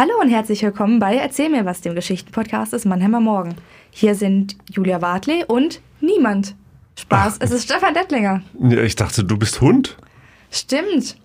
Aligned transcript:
Hallo 0.00 0.12
und 0.20 0.28
herzlich 0.28 0.62
willkommen 0.62 1.00
bei 1.00 1.16
Erzähl 1.16 1.48
mir 1.48 1.64
was, 1.64 1.80
dem 1.80 1.96
Geschichtenpodcast 1.96 2.72
des 2.72 2.84
Mannheimer 2.84 3.18
Morgen. 3.18 3.56
Hier 3.90 4.14
sind 4.14 4.56
Julia 4.70 5.02
Wartley 5.02 5.44
und 5.44 5.80
niemand. 6.00 6.54
Spaß, 6.94 7.38
Ach. 7.40 7.44
es 7.44 7.50
ist 7.50 7.64
Stefan 7.64 7.94
Dettlinger. 7.94 8.42
Ja, 8.60 8.84
ich 8.84 8.94
dachte, 8.94 9.24
du 9.24 9.36
bist 9.36 9.60
Hund. 9.60 9.96
Stimmt. 10.52 11.16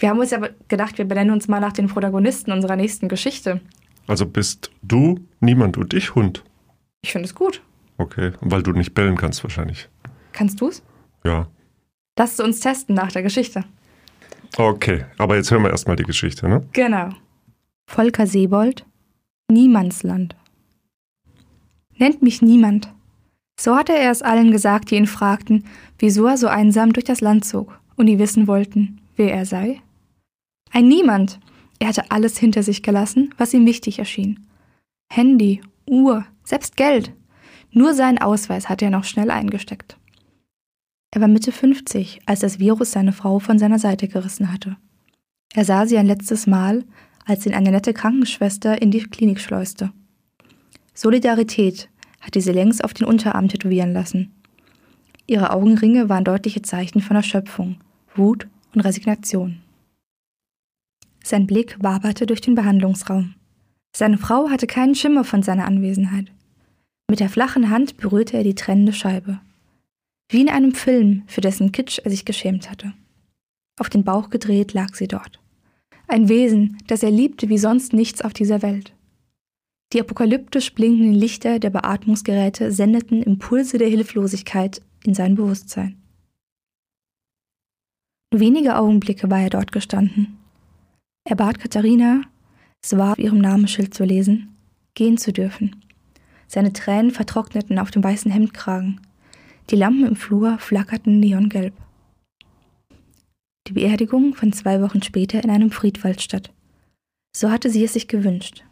Wir 0.00 0.08
haben 0.08 0.18
uns 0.18 0.32
ja 0.32 0.40
gedacht, 0.66 0.98
wir 0.98 1.04
benennen 1.04 1.30
uns 1.30 1.46
mal 1.46 1.60
nach 1.60 1.72
den 1.72 1.86
Protagonisten 1.86 2.50
unserer 2.50 2.74
nächsten 2.74 3.06
Geschichte. 3.06 3.60
Also 4.08 4.26
bist 4.26 4.72
du, 4.82 5.20
niemand 5.38 5.76
und 5.76 5.94
ich 5.94 6.16
Hund? 6.16 6.42
Ich 7.02 7.12
finde 7.12 7.28
es 7.28 7.36
gut. 7.36 7.62
Okay, 7.98 8.32
weil 8.40 8.64
du 8.64 8.72
nicht 8.72 8.94
bellen 8.94 9.16
kannst 9.16 9.44
wahrscheinlich. 9.44 9.88
Kannst 10.32 10.60
du's? 10.60 10.82
Ja. 11.22 11.46
Lass 12.18 12.34
du 12.34 12.42
uns 12.42 12.58
testen 12.58 12.96
nach 12.96 13.12
der 13.12 13.22
Geschichte. 13.22 13.62
Okay, 14.56 15.04
aber 15.18 15.36
jetzt 15.36 15.52
hören 15.52 15.62
wir 15.62 15.70
erstmal 15.70 15.94
die 15.94 16.02
Geschichte, 16.02 16.48
ne? 16.48 16.66
Genau. 16.72 17.10
Volker 17.90 18.26
Sebold, 18.26 18.84
Niemandsland. 19.50 20.36
Nennt 21.96 22.20
mich 22.20 22.42
niemand. 22.42 22.92
So 23.58 23.74
hatte 23.74 23.96
er 23.96 24.12
es 24.12 24.20
allen 24.20 24.52
gesagt, 24.52 24.90
die 24.90 24.96
ihn 24.96 25.06
fragten, 25.06 25.64
wieso 25.98 26.26
er 26.26 26.36
so 26.36 26.48
einsam 26.48 26.92
durch 26.92 27.06
das 27.06 27.22
Land 27.22 27.46
zog 27.46 27.80
und 27.96 28.06
die 28.06 28.18
wissen 28.18 28.46
wollten, 28.46 29.00
wer 29.16 29.32
er 29.32 29.46
sei. 29.46 29.80
Ein 30.70 30.86
Niemand. 30.86 31.40
Er 31.80 31.88
hatte 31.88 32.10
alles 32.10 32.38
hinter 32.38 32.62
sich 32.62 32.82
gelassen, 32.82 33.34
was 33.38 33.54
ihm 33.54 33.64
wichtig 33.64 33.98
erschien. 33.98 34.46
Handy, 35.10 35.62
Uhr, 35.86 36.26
selbst 36.44 36.76
Geld. 36.76 37.12
Nur 37.72 37.94
seinen 37.94 38.18
Ausweis 38.18 38.68
hatte 38.68 38.84
er 38.84 38.90
noch 38.90 39.04
schnell 39.04 39.30
eingesteckt. 39.30 39.96
Er 41.10 41.22
war 41.22 41.28
Mitte 41.28 41.52
50, 41.52 42.20
als 42.26 42.40
das 42.40 42.58
Virus 42.58 42.92
seine 42.92 43.12
Frau 43.12 43.38
von 43.38 43.58
seiner 43.58 43.78
Seite 43.78 44.08
gerissen 44.08 44.52
hatte. 44.52 44.76
Er 45.54 45.64
sah 45.64 45.86
sie 45.86 45.96
ein 45.96 46.06
letztes 46.06 46.46
Mal, 46.46 46.84
als 47.28 47.44
ihn 47.44 47.54
eine 47.54 47.70
nette 47.70 47.92
Krankenschwester 47.92 48.80
in 48.80 48.90
die 48.90 49.02
Klinik 49.02 49.38
schleuste. 49.38 49.92
Solidarität 50.94 51.90
hatte 52.20 52.40
sie 52.40 52.52
längst 52.52 52.82
auf 52.82 52.94
den 52.94 53.06
Unterarm 53.06 53.48
tätowieren 53.48 53.92
lassen. 53.92 54.32
Ihre 55.26 55.52
Augenringe 55.52 56.08
waren 56.08 56.24
deutliche 56.24 56.62
Zeichen 56.62 57.02
von 57.02 57.16
Erschöpfung, 57.16 57.76
Wut 58.16 58.48
und 58.74 58.80
Resignation. 58.80 59.58
Sein 61.22 61.46
Blick 61.46 61.76
waberte 61.80 62.24
durch 62.24 62.40
den 62.40 62.54
Behandlungsraum. 62.54 63.34
Seine 63.94 64.16
Frau 64.16 64.48
hatte 64.48 64.66
keinen 64.66 64.94
Schimmer 64.94 65.24
von 65.24 65.42
seiner 65.42 65.66
Anwesenheit. 65.66 66.32
Mit 67.10 67.20
der 67.20 67.28
flachen 67.28 67.68
Hand 67.68 67.98
berührte 67.98 68.38
er 68.38 68.44
die 68.44 68.54
trennende 68.54 68.94
Scheibe. 68.94 69.38
Wie 70.30 70.40
in 70.40 70.48
einem 70.48 70.72
Film, 70.72 71.24
für 71.26 71.42
dessen 71.42 71.72
Kitsch 71.72 71.98
er 71.98 72.10
sich 72.10 72.24
geschämt 72.24 72.70
hatte. 72.70 72.94
Auf 73.78 73.90
den 73.90 74.04
Bauch 74.04 74.30
gedreht 74.30 74.72
lag 74.72 74.94
sie 74.94 75.08
dort. 75.08 75.40
Ein 76.10 76.30
Wesen, 76.30 76.78
das 76.86 77.02
er 77.02 77.10
liebte 77.10 77.50
wie 77.50 77.58
sonst 77.58 77.92
nichts 77.92 78.22
auf 78.22 78.32
dieser 78.32 78.62
Welt. 78.62 78.94
Die 79.92 80.00
apokalyptisch 80.00 80.74
blinkenden 80.74 81.12
Lichter 81.12 81.58
der 81.58 81.68
Beatmungsgeräte 81.68 82.72
sendeten 82.72 83.22
Impulse 83.22 83.76
der 83.76 83.88
Hilflosigkeit 83.88 84.80
in 85.04 85.14
sein 85.14 85.34
Bewusstsein. 85.34 85.96
Nur 88.32 88.40
wenige 88.40 88.76
Augenblicke 88.76 89.30
war 89.30 89.40
er 89.40 89.50
dort 89.50 89.70
gestanden. 89.70 90.38
Er 91.24 91.36
bat 91.36 91.58
Katharina, 91.58 92.22
es 92.82 92.96
war 92.96 93.12
auf 93.12 93.18
ihrem 93.18 93.38
Namensschild 93.38 93.92
zu 93.92 94.04
lesen, 94.04 94.56
gehen 94.94 95.18
zu 95.18 95.32
dürfen. 95.32 95.76
Seine 96.46 96.72
Tränen 96.72 97.10
vertrockneten 97.10 97.78
auf 97.78 97.90
dem 97.90 98.02
weißen 98.02 98.30
Hemdkragen. 98.30 99.00
Die 99.68 99.76
Lampen 99.76 100.06
im 100.06 100.16
Flur 100.16 100.58
flackerten 100.58 101.20
neongelb. 101.20 101.74
Die 103.68 103.74
Beerdigung 103.74 104.34
fand 104.34 104.56
zwei 104.56 104.80
Wochen 104.80 105.02
später 105.02 105.44
in 105.44 105.50
einem 105.50 105.70
Friedwald 105.70 106.22
statt. 106.22 106.50
So 107.36 107.50
hatte 107.50 107.68
sie 107.68 107.84
es 107.84 107.92
sich 107.92 108.08
gewünscht. 108.08 108.64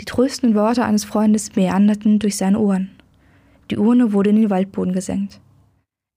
Die 0.00 0.04
tröstenden 0.04 0.56
Worte 0.56 0.84
eines 0.84 1.04
Freundes 1.04 1.56
meanderten 1.56 2.20
durch 2.20 2.36
seine 2.36 2.60
Ohren. 2.60 2.90
Die 3.72 3.76
Urne 3.76 4.12
wurde 4.12 4.30
in 4.30 4.36
den 4.36 4.50
Waldboden 4.50 4.92
gesenkt. 4.92 5.40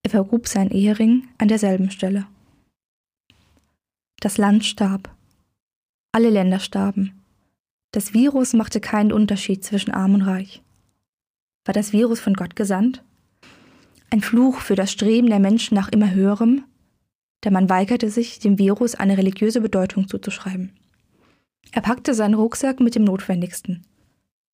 Er 0.03 0.12
vergrub 0.12 0.47
seinen 0.47 0.69
Ehering 0.69 1.28
an 1.40 1.47
derselben 1.47 1.90
Stelle. 1.90 2.28
Das 4.19 4.38
Land 4.38 4.63
starb. 4.63 5.09
Alle 6.12 6.29
Länder 6.29 6.59
starben. 6.59 7.19
Das 7.91 8.13
Virus 8.13 8.53
machte 8.53 8.79
keinen 8.79 9.12
Unterschied 9.12 9.63
zwischen 9.63 9.91
arm 9.91 10.13
und 10.13 10.22
reich. 10.22 10.62
War 11.66 11.73
das 11.73 11.94
Virus 11.94 12.19
von 12.19 12.35
Gott 12.35 12.56
gesandt? 12.56 13.03
Ein 14.12 14.22
Fluch 14.22 14.59
für 14.59 14.75
das 14.75 14.91
Streben 14.91 15.28
der 15.28 15.40
Menschen 15.40 15.73
nach 15.73 15.90
immer 15.90 16.12
höherem? 16.12 16.63
Der 17.44 17.52
Mann 17.52 17.70
weigerte 17.70 18.09
sich, 18.09 18.40
dem 18.40 18.58
Virus 18.58 18.96
eine 18.96 19.18
religiöse 19.18 19.59
Bedeutung 19.59 20.08
zuzuschreiben. 20.08 20.72
Er 21.72 21.81
packte 21.81 22.14
seinen 22.14 22.36
Rucksack 22.36 22.80
mit 22.80 22.96
dem 22.96 23.04
Notwendigsten. 23.04 23.84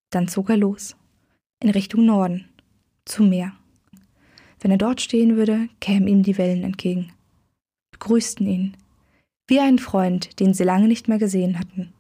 Dann 0.10 0.28
zog 0.28 0.50
er 0.50 0.58
los. 0.58 0.96
In 1.62 1.70
Richtung 1.70 2.06
Norden. 2.06 2.46
Zum 3.06 3.30
Meer. 3.30 3.54
Wenn 4.60 4.72
er 4.72 4.78
dort 4.78 5.02
stehen 5.02 5.36
würde, 5.36 5.70
kämen 5.80 6.08
ihm 6.08 6.24
die 6.24 6.38
Wellen 6.38 6.64
entgegen. 6.64 7.12
Begrüßten 7.92 8.48
ihn. 8.48 8.78
Wie 9.48 9.60
ein 9.60 9.80
Freund, 9.80 10.40
den 10.40 10.54
sie 10.54 10.64
lange 10.64 10.88
nicht 10.88 11.08
mehr 11.08 11.18
gesehen 11.18 11.60
hatten. 11.60 11.94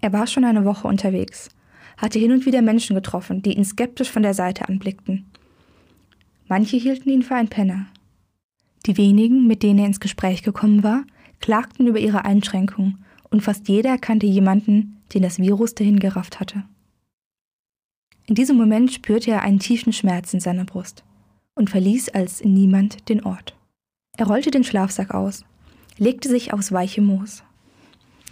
Er 0.00 0.12
war 0.12 0.26
schon 0.26 0.44
eine 0.44 0.64
Woche 0.64 0.86
unterwegs, 0.86 1.48
hatte 1.96 2.18
hin 2.18 2.32
und 2.32 2.46
wieder 2.46 2.62
Menschen 2.62 2.94
getroffen, 2.94 3.42
die 3.42 3.54
ihn 3.54 3.64
skeptisch 3.64 4.10
von 4.10 4.22
der 4.22 4.34
Seite 4.34 4.68
anblickten. 4.68 5.26
Manche 6.46 6.76
hielten 6.76 7.10
ihn 7.10 7.22
für 7.22 7.34
ein 7.34 7.48
Penner, 7.48 7.86
die 8.88 8.96
wenigen, 8.96 9.46
mit 9.46 9.62
denen 9.62 9.78
er 9.78 9.86
ins 9.86 10.00
Gespräch 10.00 10.42
gekommen 10.42 10.82
war, 10.82 11.04
klagten 11.40 11.86
über 11.86 12.00
ihre 12.00 12.24
Einschränkungen 12.24 13.04
und 13.30 13.42
fast 13.42 13.68
jeder 13.68 13.98
kannte 13.98 14.26
jemanden, 14.26 14.96
den 15.14 15.22
das 15.22 15.38
Virus 15.38 15.74
dahin 15.74 16.00
gerafft 16.00 16.40
hatte. 16.40 16.64
In 18.26 18.34
diesem 18.34 18.56
Moment 18.56 18.92
spürte 18.92 19.30
er 19.30 19.42
einen 19.42 19.58
tiefen 19.58 19.92
Schmerz 19.92 20.34
in 20.34 20.40
seiner 20.40 20.64
Brust 20.64 21.04
und 21.54 21.70
verließ 21.70 22.10
als 22.10 22.44
niemand 22.44 23.08
den 23.08 23.24
Ort. 23.24 23.54
Er 24.16 24.26
rollte 24.26 24.50
den 24.50 24.64
Schlafsack 24.64 25.14
aus, 25.14 25.44
legte 25.96 26.28
sich 26.28 26.52
aufs 26.52 26.72
weiche 26.72 27.00
Moos. 27.00 27.42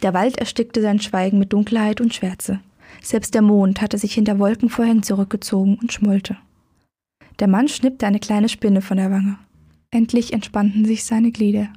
Der 0.03 0.13
Wald 0.13 0.37
erstickte 0.37 0.83
sein 0.83 1.01
Schweigen 1.01 1.39
mit 1.39 1.53
Dunkelheit 1.53 2.01
und 2.01 2.15
Schwärze. 2.15 2.61
Selbst 3.03 3.35
der 3.35 3.43
Mond 3.43 3.81
hatte 3.81 3.99
sich 3.99 4.15
hinter 4.15 4.39
Wolkenvorhängen 4.39 5.03
zurückgezogen 5.03 5.79
und 5.81 5.93
schmollte. 5.93 6.37
Der 7.39 7.49
Mann 7.49 7.69
schnippte 7.69 8.07
eine 8.07 8.21
kleine 8.21 8.49
Spinne 8.49 8.83
von 8.83 8.97
der 8.97 9.11
Wange. 9.11 9.39
Endlich 9.97 10.35
entspannten 10.35 10.85
sich 10.85 11.07
seine 11.07 11.31
Glieder. 11.31 11.73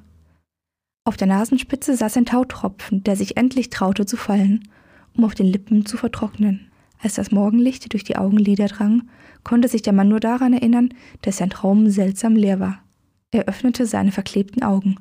Auf 1.05 1.15
der 1.15 1.27
Nasenspitze 1.27 1.95
saß 1.95 2.17
ein 2.17 2.25
Tautropfen, 2.25 3.01
der 3.01 3.15
sich 3.15 3.37
endlich 3.37 3.69
traute 3.69 4.05
zu 4.05 4.17
fallen, 4.17 4.67
um 5.15 5.23
auf 5.23 5.35
den 5.35 5.45
Lippen 5.45 5.85
zu 5.85 5.95
vertrocknen. 5.95 6.69
Als 7.01 7.13
das 7.13 7.31
Morgenlicht 7.31 7.93
durch 7.93 8.03
die 8.03 8.17
Augenlider 8.17 8.67
drang, 8.67 9.07
konnte 9.45 9.69
sich 9.69 9.83
der 9.83 9.93
Mann 9.93 10.09
nur 10.09 10.19
daran 10.19 10.51
erinnern, 10.51 10.93
dass 11.21 11.37
sein 11.37 11.49
Traum 11.49 11.89
seltsam 11.89 12.35
leer 12.35 12.59
war. 12.59 12.83
Er 13.31 13.45
öffnete 13.45 13.85
seine 13.85 14.11
verklebten 14.11 14.63
Augen, 14.63 14.97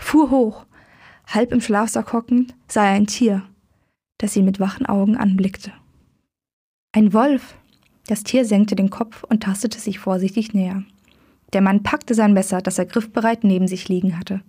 fuhr 0.00 0.32
hoch, 0.32 0.66
halb 1.28 1.52
im 1.52 1.60
Schlafsack 1.60 2.12
hockend, 2.12 2.56
sah 2.66 2.86
er 2.86 2.94
ein 2.94 3.06
Tier, 3.06 3.44
das 4.18 4.34
ihn 4.34 4.44
mit 4.44 4.58
wachen 4.58 4.86
Augen 4.86 5.16
anblickte. 5.16 5.70
Ein 6.90 7.12
Wolf! 7.12 7.54
Das 8.08 8.24
Tier 8.24 8.44
senkte 8.44 8.74
den 8.74 8.90
Kopf 8.90 9.22
und 9.22 9.44
tastete 9.44 9.78
sich 9.78 10.00
vorsichtig 10.00 10.52
näher. 10.52 10.82
Der 11.52 11.60
Mann 11.60 11.82
packte 11.82 12.14
sein 12.14 12.32
Messer, 12.32 12.60
das 12.60 12.78
er 12.78 12.86
griffbereit 12.86 13.44
neben 13.44 13.68
sich 13.68 13.88
liegen 13.88 14.18
hatte. 14.18 14.42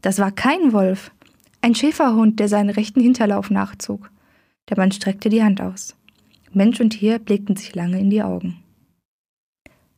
Das 0.00 0.18
war 0.18 0.32
kein 0.32 0.72
Wolf, 0.72 1.12
ein 1.60 1.76
Schäferhund, 1.76 2.40
der 2.40 2.48
seinen 2.48 2.70
rechten 2.70 3.00
Hinterlauf 3.00 3.50
nachzog. 3.50 4.10
Der 4.68 4.76
Mann 4.76 4.90
streckte 4.90 5.28
die 5.28 5.42
Hand 5.42 5.60
aus. 5.60 5.96
Mensch 6.52 6.80
und 6.80 6.90
Tier 6.90 7.18
blickten 7.18 7.56
sich 7.56 7.74
lange 7.74 8.00
in 8.00 8.10
die 8.10 8.22
Augen. 8.22 8.62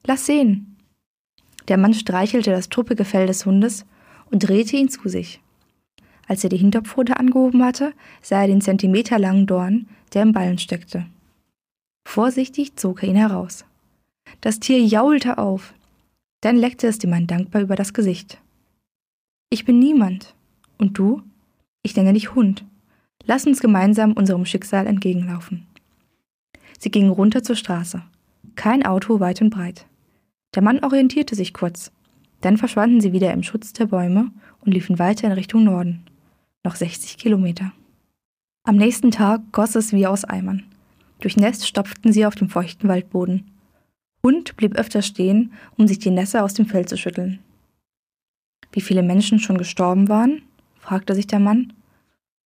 Lass 0.06 0.26
sehen. 0.26 0.76
Der 1.69 1.78
Mann 1.78 1.94
streichelte 1.94 2.50
das 2.50 2.69
truppige 2.69 3.06
Fell 3.06 3.26
des 3.26 3.47
Hundes 3.47 3.86
und 4.31 4.41
drehte 4.41 4.76
ihn 4.76 4.91
zu 4.91 5.09
sich. 5.09 5.41
Als 6.28 6.44
er 6.44 6.50
die 6.50 6.59
Hinterpfote 6.59 7.19
angehoben 7.19 7.65
hatte, 7.65 7.92
sah 8.21 8.42
er 8.42 8.48
den 8.48 8.60
zentimeterlangen 8.60 9.47
Dorn, 9.47 9.89
der 10.12 10.22
im 10.22 10.33
Ballen 10.33 10.59
steckte. 10.59 11.06
Vorsichtig 12.06 12.77
zog 12.77 13.03
er 13.03 13.09
ihn 13.09 13.16
heraus. 13.16 13.65
Das 14.41 14.60
Tier 14.60 14.80
jaulte 14.80 15.39
auf, 15.39 15.74
dann 16.44 16.56
leckte 16.56 16.86
es 16.86 16.98
dem 16.98 17.10
Mann 17.10 17.26
dankbar 17.26 17.62
über 17.62 17.74
das 17.74 17.94
Gesicht. 17.94 18.38
Ich 19.48 19.64
bin 19.64 19.78
niemand. 19.78 20.34
Und 20.76 20.98
du? 20.98 21.22
Ich 21.82 21.96
nenne 21.96 22.12
dich 22.12 22.34
Hund. 22.34 22.66
Lass 23.24 23.46
uns 23.46 23.60
gemeinsam 23.60 24.12
unserem 24.12 24.44
Schicksal 24.44 24.86
entgegenlaufen. 24.86 25.66
Sie 26.78 26.91
gingen 26.91 27.08
runter 27.08 27.42
zur 27.42 27.56
Straße. 27.56 28.02
Kein 28.56 28.84
Auto 28.84 29.20
weit 29.20 29.41
und 29.41 29.48
breit. 29.48 29.86
Der 30.54 30.62
Mann 30.62 30.84
orientierte 30.84 31.34
sich 31.34 31.54
kurz. 31.54 31.91
Dann 32.42 32.58
verschwanden 32.58 33.00
sie 33.00 33.14
wieder 33.14 33.32
im 33.32 33.42
Schutz 33.42 33.72
der 33.72 33.86
Bäume 33.86 34.30
und 34.60 34.72
liefen 34.72 34.98
weiter 34.98 35.26
in 35.26 35.32
Richtung 35.32 35.64
Norden. 35.64 36.04
Noch 36.62 36.76
60 36.76 37.16
Kilometer. 37.16 37.72
Am 38.64 38.76
nächsten 38.76 39.10
Tag 39.10 39.41
goss 39.52 39.76
es 39.76 39.92
wie 39.92 40.06
aus 40.06 40.24
Eimern. 40.24 40.64
Durchnässt 41.20 41.66
stopften 41.66 42.12
sie 42.12 42.26
auf 42.26 42.34
dem 42.34 42.50
feuchten 42.50 42.88
Waldboden. 42.88 43.50
Hund 44.24 44.56
blieb 44.56 44.74
öfter 44.76 45.03
stehen, 45.03 45.53
um 45.76 45.86
sich 45.86 45.98
die 45.98 46.10
Nässe 46.10 46.42
aus 46.42 46.54
dem 46.54 46.65
Fell 46.65 46.86
zu 46.86 46.97
schütteln. 46.97 47.41
Wie 48.72 48.80
viele 48.80 49.03
Menschen 49.03 49.38
schon 49.38 49.59
gestorben 49.59 50.09
waren? 50.09 50.42
fragte 50.80 51.15
sich 51.15 51.26
der 51.26 51.41
Mann. 51.41 51.74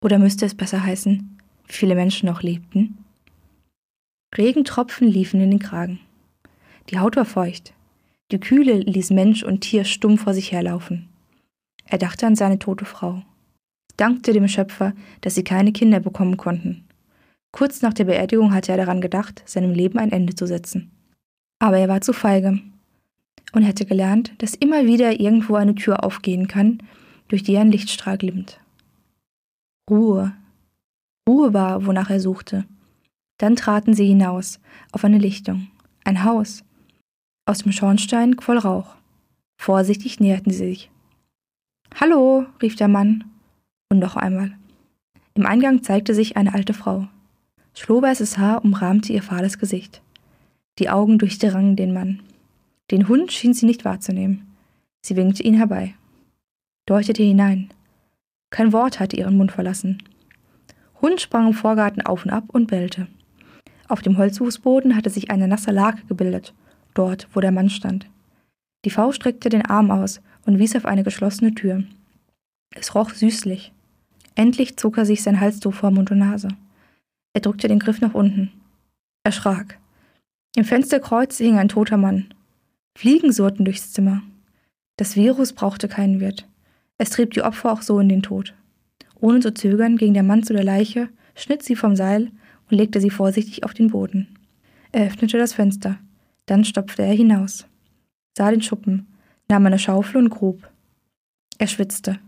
Oder 0.04 0.18
müsste 0.18 0.44
es 0.44 0.56
besser 0.56 0.84
heißen, 0.84 1.38
wie 1.66 1.72
viele 1.72 1.94
Menschen 1.94 2.26
noch 2.26 2.42
lebten? 2.42 2.98
Regentropfen 4.36 5.08
liefen 5.08 5.40
in 5.40 5.50
den 5.50 5.60
Kragen. 5.60 6.00
Die 6.90 6.98
Haut 6.98 7.16
war 7.16 7.24
feucht. 7.24 7.72
Die 8.32 8.40
Kühle 8.40 8.80
ließ 8.80 9.10
Mensch 9.10 9.44
und 9.44 9.60
Tier 9.60 9.84
stumm 9.84 10.18
vor 10.18 10.34
sich 10.34 10.50
herlaufen. 10.50 11.08
Er 11.84 11.98
dachte 11.98 12.26
an 12.26 12.34
seine 12.34 12.58
tote 12.58 12.84
Frau, 12.84 13.22
dankte 13.96 14.32
dem 14.32 14.48
Schöpfer, 14.48 14.94
dass 15.20 15.36
sie 15.36 15.44
keine 15.44 15.72
Kinder 15.72 16.00
bekommen 16.00 16.36
konnten. 16.36 16.84
Kurz 17.52 17.82
nach 17.82 17.94
der 17.94 18.04
Beerdigung 18.04 18.52
hatte 18.52 18.72
er 18.72 18.78
daran 18.78 19.00
gedacht, 19.00 19.42
seinem 19.46 19.72
Leben 19.72 19.98
ein 19.98 20.12
Ende 20.12 20.34
zu 20.34 20.46
setzen. 20.46 20.90
Aber 21.58 21.78
er 21.78 21.88
war 21.88 22.00
zu 22.00 22.12
feige 22.12 22.60
und 23.52 23.62
hätte 23.62 23.84
gelernt, 23.86 24.32
dass 24.38 24.54
immer 24.54 24.86
wieder 24.86 25.20
irgendwo 25.20 25.56
eine 25.56 25.74
Tür 25.74 26.04
aufgehen 26.04 26.48
kann, 26.48 26.82
durch 27.28 27.42
die 27.42 27.56
ein 27.58 27.70
Lichtstrahl 27.70 28.18
glimmt. 28.18 28.60
Ruhe. 29.90 30.34
Ruhe 31.28 31.52
war, 31.54 31.86
wonach 31.86 32.10
er 32.10 32.20
suchte. 32.20 32.64
Dann 33.38 33.56
traten 33.56 33.94
sie 33.94 34.06
hinaus, 34.06 34.60
auf 34.92 35.04
eine 35.04 35.18
Lichtung, 35.18 35.68
ein 36.04 36.24
Haus. 36.24 36.64
Aus 37.46 37.58
dem 37.58 37.72
Schornstein 37.72 38.36
quoll 38.36 38.58
Rauch. 38.58 38.96
Vorsichtig 39.60 40.20
näherten 40.20 40.52
sie 40.52 40.58
sich. 40.58 40.90
Hallo, 42.00 42.46
rief 42.62 42.76
der 42.76 42.88
Mann. 42.88 43.24
Und 43.90 44.00
noch 44.00 44.16
einmal. 44.16 44.56
Im 45.34 45.46
Eingang 45.46 45.82
zeigte 45.82 46.14
sich 46.14 46.36
eine 46.36 46.52
alte 46.52 46.74
Frau. 46.74 47.08
Schlohweißes 47.74 48.38
Haar 48.38 48.64
umrahmte 48.64 49.12
ihr 49.12 49.22
fahles 49.22 49.58
Gesicht. 49.58 50.02
Die 50.78 50.88
Augen 50.88 51.18
durchdrangen 51.18 51.74
den 51.74 51.92
Mann. 51.92 52.20
Den 52.90 53.08
Hund 53.08 53.32
schien 53.32 53.52
sie 53.52 53.66
nicht 53.66 53.84
wahrzunehmen. 53.84 54.46
Sie 55.04 55.16
winkte 55.16 55.42
ihn 55.42 55.54
herbei, 55.54 55.94
deutete 56.86 57.22
hinein. 57.22 57.70
Kein 58.50 58.72
Wort 58.72 59.00
hatte 59.00 59.16
ihren 59.16 59.36
Mund 59.36 59.52
verlassen. 59.52 60.02
Hund 61.02 61.20
sprang 61.20 61.48
im 61.48 61.52
Vorgarten 61.52 62.02
auf 62.02 62.24
und 62.24 62.30
ab 62.30 62.44
und 62.48 62.66
bellte. 62.66 63.08
Auf 63.88 64.02
dem 64.02 64.18
Holzfußboden 64.18 64.96
hatte 64.96 65.10
sich 65.10 65.30
eine 65.30 65.48
nasse 65.48 65.70
Lage 65.70 66.02
gebildet, 66.08 66.54
dort, 66.94 67.28
wo 67.32 67.40
der 67.40 67.52
Mann 67.52 67.70
stand. 67.70 68.06
Die 68.84 68.90
Frau 68.90 69.12
streckte 69.12 69.48
den 69.48 69.64
Arm 69.64 69.90
aus 69.90 70.20
und 70.46 70.58
wies 70.58 70.76
auf 70.76 70.84
eine 70.84 71.02
geschlossene 71.02 71.54
Tür. 71.54 71.84
Es 72.74 72.94
roch 72.94 73.10
süßlich. 73.10 73.72
Endlich 74.34 74.76
zog 74.76 74.98
er 74.98 75.06
sich 75.06 75.22
sein 75.22 75.40
Halstuch 75.40 75.74
vor 75.74 75.90
Mund 75.90 76.10
und 76.10 76.18
Nase. 76.18 76.48
Er 77.32 77.40
drückte 77.40 77.66
den 77.66 77.78
Griff 77.78 78.00
nach 78.00 78.14
unten. 78.14 78.52
Er 79.24 79.32
schrak. 79.32 79.78
Im 80.56 80.64
Fensterkreuz 80.64 81.38
hing 81.38 81.58
ein 81.58 81.68
toter 81.68 81.96
Mann. 81.96 82.32
Fliegen 82.96 83.32
surrten 83.32 83.64
durchs 83.64 83.92
Zimmer. 83.92 84.22
Das 84.96 85.14
Virus 85.14 85.52
brauchte 85.52 85.88
keinen 85.88 86.20
Wirt. 86.20 86.48
Es 86.96 87.10
trieb 87.10 87.32
die 87.32 87.42
Opfer 87.42 87.72
auch 87.72 87.82
so 87.82 88.00
in 88.00 88.08
den 88.08 88.22
Tod. 88.22 88.54
Ohne 89.20 89.40
zu 89.40 89.54
zögern 89.54 89.96
ging 89.96 90.14
der 90.14 90.22
Mann 90.22 90.42
zu 90.42 90.52
der 90.52 90.64
Leiche, 90.64 91.08
schnitt 91.34 91.62
sie 91.62 91.76
vom 91.76 91.94
Seil 91.96 92.30
und 92.70 92.76
legte 92.76 93.00
sie 93.00 93.10
vorsichtig 93.10 93.64
auf 93.64 93.74
den 93.74 93.88
Boden. 93.88 94.26
Er 94.90 95.06
öffnete 95.06 95.38
das 95.38 95.52
Fenster. 95.52 95.98
Dann 96.46 96.64
stopfte 96.64 97.02
er 97.02 97.12
hinaus. 97.12 97.66
Sah 98.36 98.50
den 98.50 98.62
Schuppen, 98.62 99.06
nahm 99.48 99.66
eine 99.66 99.78
Schaufel 99.78 100.16
und 100.16 100.30
grub. 100.30 100.68
Er 101.58 101.66
schwitzte. 101.66 102.18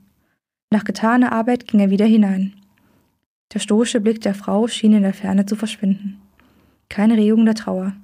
Nach 0.71 0.85
getaner 0.85 1.33
Arbeit 1.33 1.67
ging 1.67 1.81
er 1.81 1.91
wieder 1.91 2.07
hinein. 2.07 2.53
Der 3.53 3.59
stoische 3.59 4.01
Blick 4.01 4.21
der 4.21 4.35
Frau 4.35 4.69
schien 4.69 4.93
in 4.93 5.03
der 5.03 5.15
Ferne 5.15 5.47
zu 5.47 5.57
verschwinden. 5.57 6.21
Keine 6.89 7.17
Regung 7.17 7.45
der 7.45 7.55
Trauer. 7.55 7.95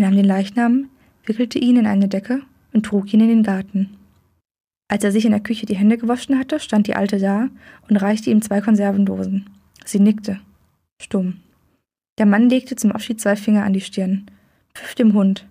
Er 0.00 0.06
nahm 0.06 0.16
den 0.16 0.24
Leichnam, 0.24 0.88
wickelte 1.26 1.58
ihn 1.58 1.76
in 1.76 1.86
eine 1.86 2.08
Decke 2.08 2.40
und 2.72 2.86
trug 2.86 3.12
ihn 3.12 3.20
in 3.20 3.28
den 3.28 3.42
Garten. 3.42 3.98
Als 4.88 5.04
er 5.04 5.12
sich 5.12 5.26
in 5.26 5.32
der 5.32 5.42
Küche 5.42 5.66
die 5.66 5.76
Hände 5.76 5.98
gewaschen 5.98 6.38
hatte, 6.38 6.58
stand 6.58 6.86
die 6.86 6.96
Alte 6.96 7.18
da 7.18 7.50
und 7.86 7.98
reichte 7.98 8.30
ihm 8.30 8.40
zwei 8.40 8.62
Konservendosen. 8.62 9.50
Sie 9.84 10.00
nickte, 10.00 10.40
stumm. 11.02 11.40
Der 12.16 12.24
Mann 12.24 12.48
legte 12.48 12.76
zum 12.76 12.92
Abschied 12.92 13.20
zwei 13.20 13.36
Finger 13.36 13.62
an 13.62 13.74
die 13.74 13.82
Stirn, 13.82 14.24
pfiff 14.74 14.94
dem 14.94 15.12
Hund. 15.12 15.46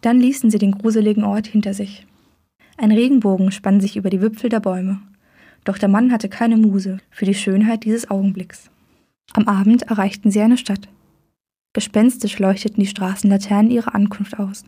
Dann 0.00 0.18
ließen 0.18 0.50
sie 0.50 0.58
den 0.58 0.72
gruseligen 0.72 1.22
Ort 1.22 1.46
hinter 1.46 1.74
sich. 1.74 2.08
Ein 2.76 2.90
Regenbogen 2.90 3.52
spann 3.52 3.80
sich 3.80 3.96
über 3.96 4.10
die 4.10 4.20
Wipfel 4.20 4.50
der 4.50 4.58
Bäume. 4.58 5.00
Doch 5.62 5.78
der 5.78 5.88
Mann 5.88 6.10
hatte 6.10 6.28
keine 6.28 6.56
Muse 6.56 6.98
für 7.08 7.24
die 7.24 7.34
Schönheit 7.34 7.84
dieses 7.84 8.10
Augenblicks. 8.10 8.68
Am 9.32 9.46
Abend 9.46 9.82
erreichten 9.82 10.32
sie 10.32 10.40
eine 10.40 10.58
Stadt. 10.58 10.88
Gespenstisch 11.74 12.38
leuchteten 12.38 12.80
die 12.80 12.88
Straßenlaternen 12.88 13.70
ihre 13.70 13.94
Ankunft 13.94 14.38
aus. 14.38 14.64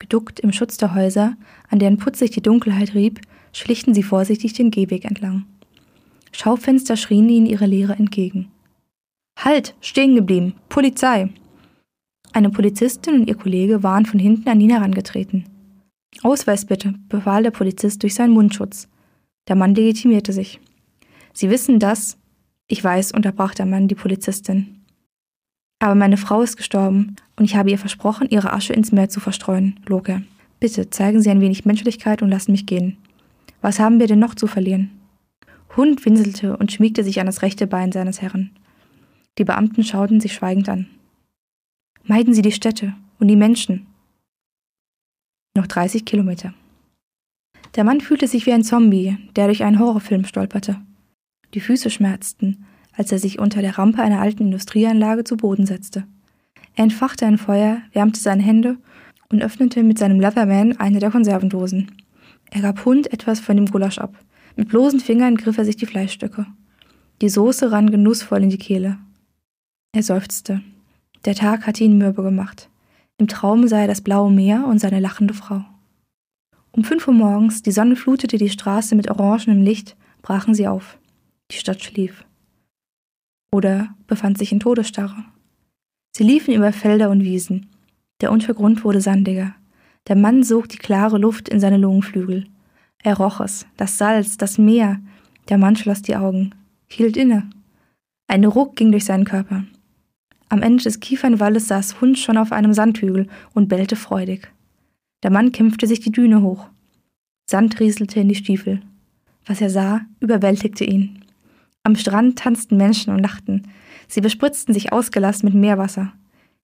Geduckt 0.00 0.40
im 0.40 0.52
Schutz 0.52 0.76
der 0.76 0.94
Häuser, 0.94 1.36
an 1.70 1.78
deren 1.78 1.96
Putz 1.96 2.18
sich 2.18 2.32
die 2.32 2.42
Dunkelheit 2.42 2.94
rieb, 2.94 3.20
schlichten 3.52 3.94
sie 3.94 4.02
vorsichtig 4.02 4.52
den 4.52 4.72
Gehweg 4.72 5.04
entlang. 5.04 5.46
Schaufenster 6.32 6.96
schrien 6.96 7.28
ihnen 7.28 7.46
ihre 7.46 7.66
Lehre 7.66 7.92
entgegen. 7.92 8.50
Halt, 9.38 9.76
stehen 9.80 10.16
geblieben, 10.16 10.54
Polizei! 10.68 11.30
Eine 12.32 12.50
Polizistin 12.50 13.20
und 13.20 13.28
ihr 13.28 13.36
Kollege 13.36 13.82
waren 13.82 14.04
von 14.04 14.18
hinten 14.18 14.48
an 14.48 14.60
ihn 14.60 14.70
herangetreten. 14.70 15.44
Ausweis 16.22 16.64
bitte, 16.64 16.94
befahl 17.08 17.44
der 17.44 17.50
Polizist 17.52 18.02
durch 18.02 18.14
seinen 18.14 18.32
Mundschutz. 18.32 18.88
Der 19.48 19.54
Mann 19.54 19.74
legitimierte 19.74 20.32
sich. 20.32 20.60
Sie 21.32 21.48
wissen 21.48 21.78
das? 21.78 22.18
Ich 22.66 22.82
weiß, 22.82 23.12
unterbrach 23.12 23.54
der 23.54 23.66
Mann 23.66 23.86
die 23.86 23.94
Polizistin. 23.94 24.81
Aber 25.82 25.96
meine 25.96 26.16
Frau 26.16 26.42
ist 26.42 26.56
gestorben 26.56 27.16
und 27.34 27.44
ich 27.44 27.56
habe 27.56 27.68
ihr 27.72 27.78
versprochen, 27.78 28.28
ihre 28.30 28.52
Asche 28.52 28.72
ins 28.72 28.92
Meer 28.92 29.08
zu 29.08 29.18
verstreuen, 29.18 29.80
log 29.84 30.08
er. 30.08 30.22
Bitte 30.60 30.90
zeigen 30.90 31.20
Sie 31.20 31.28
ein 31.28 31.40
wenig 31.40 31.64
Menschlichkeit 31.64 32.22
und 32.22 32.28
lassen 32.30 32.52
mich 32.52 32.66
gehen. 32.66 32.98
Was 33.62 33.80
haben 33.80 33.98
wir 33.98 34.06
denn 34.06 34.20
noch 34.20 34.36
zu 34.36 34.46
verlieren? 34.46 34.92
Hund 35.76 36.04
winselte 36.04 36.56
und 36.56 36.70
schmiegte 36.70 37.02
sich 37.02 37.18
an 37.18 37.26
das 37.26 37.42
rechte 37.42 37.66
Bein 37.66 37.90
seines 37.90 38.22
Herrn. 38.22 38.50
Die 39.38 39.44
Beamten 39.44 39.82
schauten 39.82 40.20
sich 40.20 40.34
schweigend 40.34 40.68
an. 40.68 40.86
Meiden 42.04 42.32
Sie 42.32 42.42
die 42.42 42.52
Städte 42.52 42.94
und 43.18 43.26
die 43.26 43.34
Menschen. 43.34 43.88
Noch 45.56 45.66
30 45.66 46.04
Kilometer. 46.04 46.54
Der 47.74 47.82
Mann 47.82 48.00
fühlte 48.00 48.28
sich 48.28 48.46
wie 48.46 48.52
ein 48.52 48.62
Zombie, 48.62 49.18
der 49.34 49.46
durch 49.46 49.64
einen 49.64 49.80
Horrorfilm 49.80 50.26
stolperte. 50.26 50.80
Die 51.54 51.60
Füße 51.60 51.90
schmerzten, 51.90 52.66
als 52.96 53.12
er 53.12 53.18
sich 53.18 53.38
unter 53.38 53.62
der 53.62 53.78
Rampe 53.78 54.02
einer 54.02 54.20
alten 54.20 54.44
Industrieanlage 54.44 55.24
zu 55.24 55.36
Boden 55.36 55.66
setzte. 55.66 56.04
Er 56.74 56.84
entfachte 56.84 57.26
ein 57.26 57.38
Feuer, 57.38 57.78
wärmte 57.92 58.20
seine 58.20 58.42
Hände 58.42 58.76
und 59.30 59.42
öffnete 59.42 59.82
mit 59.82 59.98
seinem 59.98 60.20
Leatherman 60.20 60.76
eine 60.78 60.98
der 60.98 61.10
Konservendosen. 61.10 61.90
Er 62.50 62.62
gab 62.62 62.84
Hund 62.84 63.12
etwas 63.12 63.40
von 63.40 63.56
dem 63.56 63.66
Gulasch 63.66 63.98
ab. 63.98 64.14
Mit 64.56 64.68
bloßen 64.68 65.00
Fingern 65.00 65.36
griff 65.36 65.58
er 65.58 65.64
sich 65.64 65.76
die 65.76 65.86
Fleischstücke. 65.86 66.46
Die 67.22 67.28
Soße 67.28 67.72
rann 67.72 67.90
genussvoll 67.90 68.42
in 68.42 68.50
die 68.50 68.58
Kehle. 68.58 68.98
Er 69.94 70.02
seufzte. 70.02 70.60
Der 71.24 71.34
Tag 71.34 71.66
hatte 71.66 71.84
ihn 71.84 71.98
mürbe 71.98 72.22
gemacht. 72.22 72.68
Im 73.18 73.28
Traum 73.28 73.68
sah 73.68 73.80
er 73.80 73.86
das 73.86 74.00
blaue 74.00 74.30
Meer 74.30 74.66
und 74.66 74.80
seine 74.80 75.00
lachende 75.00 75.34
Frau. 75.34 75.64
Um 76.72 76.84
fünf 76.84 77.06
Uhr 77.06 77.14
morgens, 77.14 77.62
die 77.62 77.70
Sonne 77.70 77.96
flutete 77.96 78.38
die 78.38 78.48
Straße 78.48 78.94
mit 78.94 79.10
orangenem 79.10 79.62
Licht, 79.62 79.96
brachen 80.22 80.54
sie 80.54 80.66
auf. 80.66 80.98
Die 81.50 81.56
Stadt 81.56 81.82
schlief 81.82 82.24
oder 83.52 83.94
befand 84.06 84.38
sich 84.38 84.52
in 84.52 84.60
Todesstarre. 84.60 85.24
Sie 86.16 86.24
liefen 86.24 86.54
über 86.54 86.72
Felder 86.72 87.10
und 87.10 87.22
Wiesen. 87.22 87.66
Der 88.20 88.32
Untergrund 88.32 88.84
wurde 88.84 89.00
sandiger. 89.00 89.54
Der 90.08 90.16
Mann 90.16 90.42
sog 90.42 90.68
die 90.68 90.78
klare 90.78 91.18
Luft 91.18 91.48
in 91.48 91.60
seine 91.60 91.76
Lungenflügel. 91.76 92.46
Er 93.02 93.16
roch 93.16 93.40
es, 93.40 93.66
das 93.76 93.98
Salz, 93.98 94.36
das 94.36 94.58
Meer. 94.58 95.00
Der 95.48 95.58
Mann 95.58 95.76
schloss 95.76 96.02
die 96.02 96.16
Augen, 96.16 96.54
hielt 96.88 97.16
inne. 97.16 97.50
Ein 98.28 98.44
Ruck 98.44 98.76
ging 98.76 98.90
durch 98.90 99.04
seinen 99.04 99.24
Körper. 99.24 99.64
Am 100.48 100.62
Ende 100.62 100.84
des 100.84 101.00
Kiefernwalles 101.00 101.68
saß 101.68 102.00
Hund 102.00 102.18
schon 102.18 102.36
auf 102.36 102.52
einem 102.52 102.74
Sandhügel 102.74 103.28
und 103.54 103.68
bellte 103.68 103.96
freudig. 103.96 104.52
Der 105.22 105.30
Mann 105.30 105.52
kämpfte 105.52 105.86
sich 105.86 106.00
die 106.00 106.12
Düne 106.12 106.42
hoch. 106.42 106.68
Sand 107.48 107.80
rieselte 107.80 108.20
in 108.20 108.28
die 108.28 108.34
Stiefel. 108.34 108.82
Was 109.46 109.60
er 109.60 109.70
sah, 109.70 110.02
überwältigte 110.20 110.84
ihn. 110.84 111.21
Am 111.84 111.96
Strand 111.96 112.38
tanzten 112.38 112.76
Menschen 112.76 113.12
und 113.12 113.20
lachten. 113.20 113.68
Sie 114.08 114.20
bespritzten 114.20 114.72
sich 114.72 114.92
ausgelassen 114.92 115.46
mit 115.46 115.54
Meerwasser. 115.54 116.12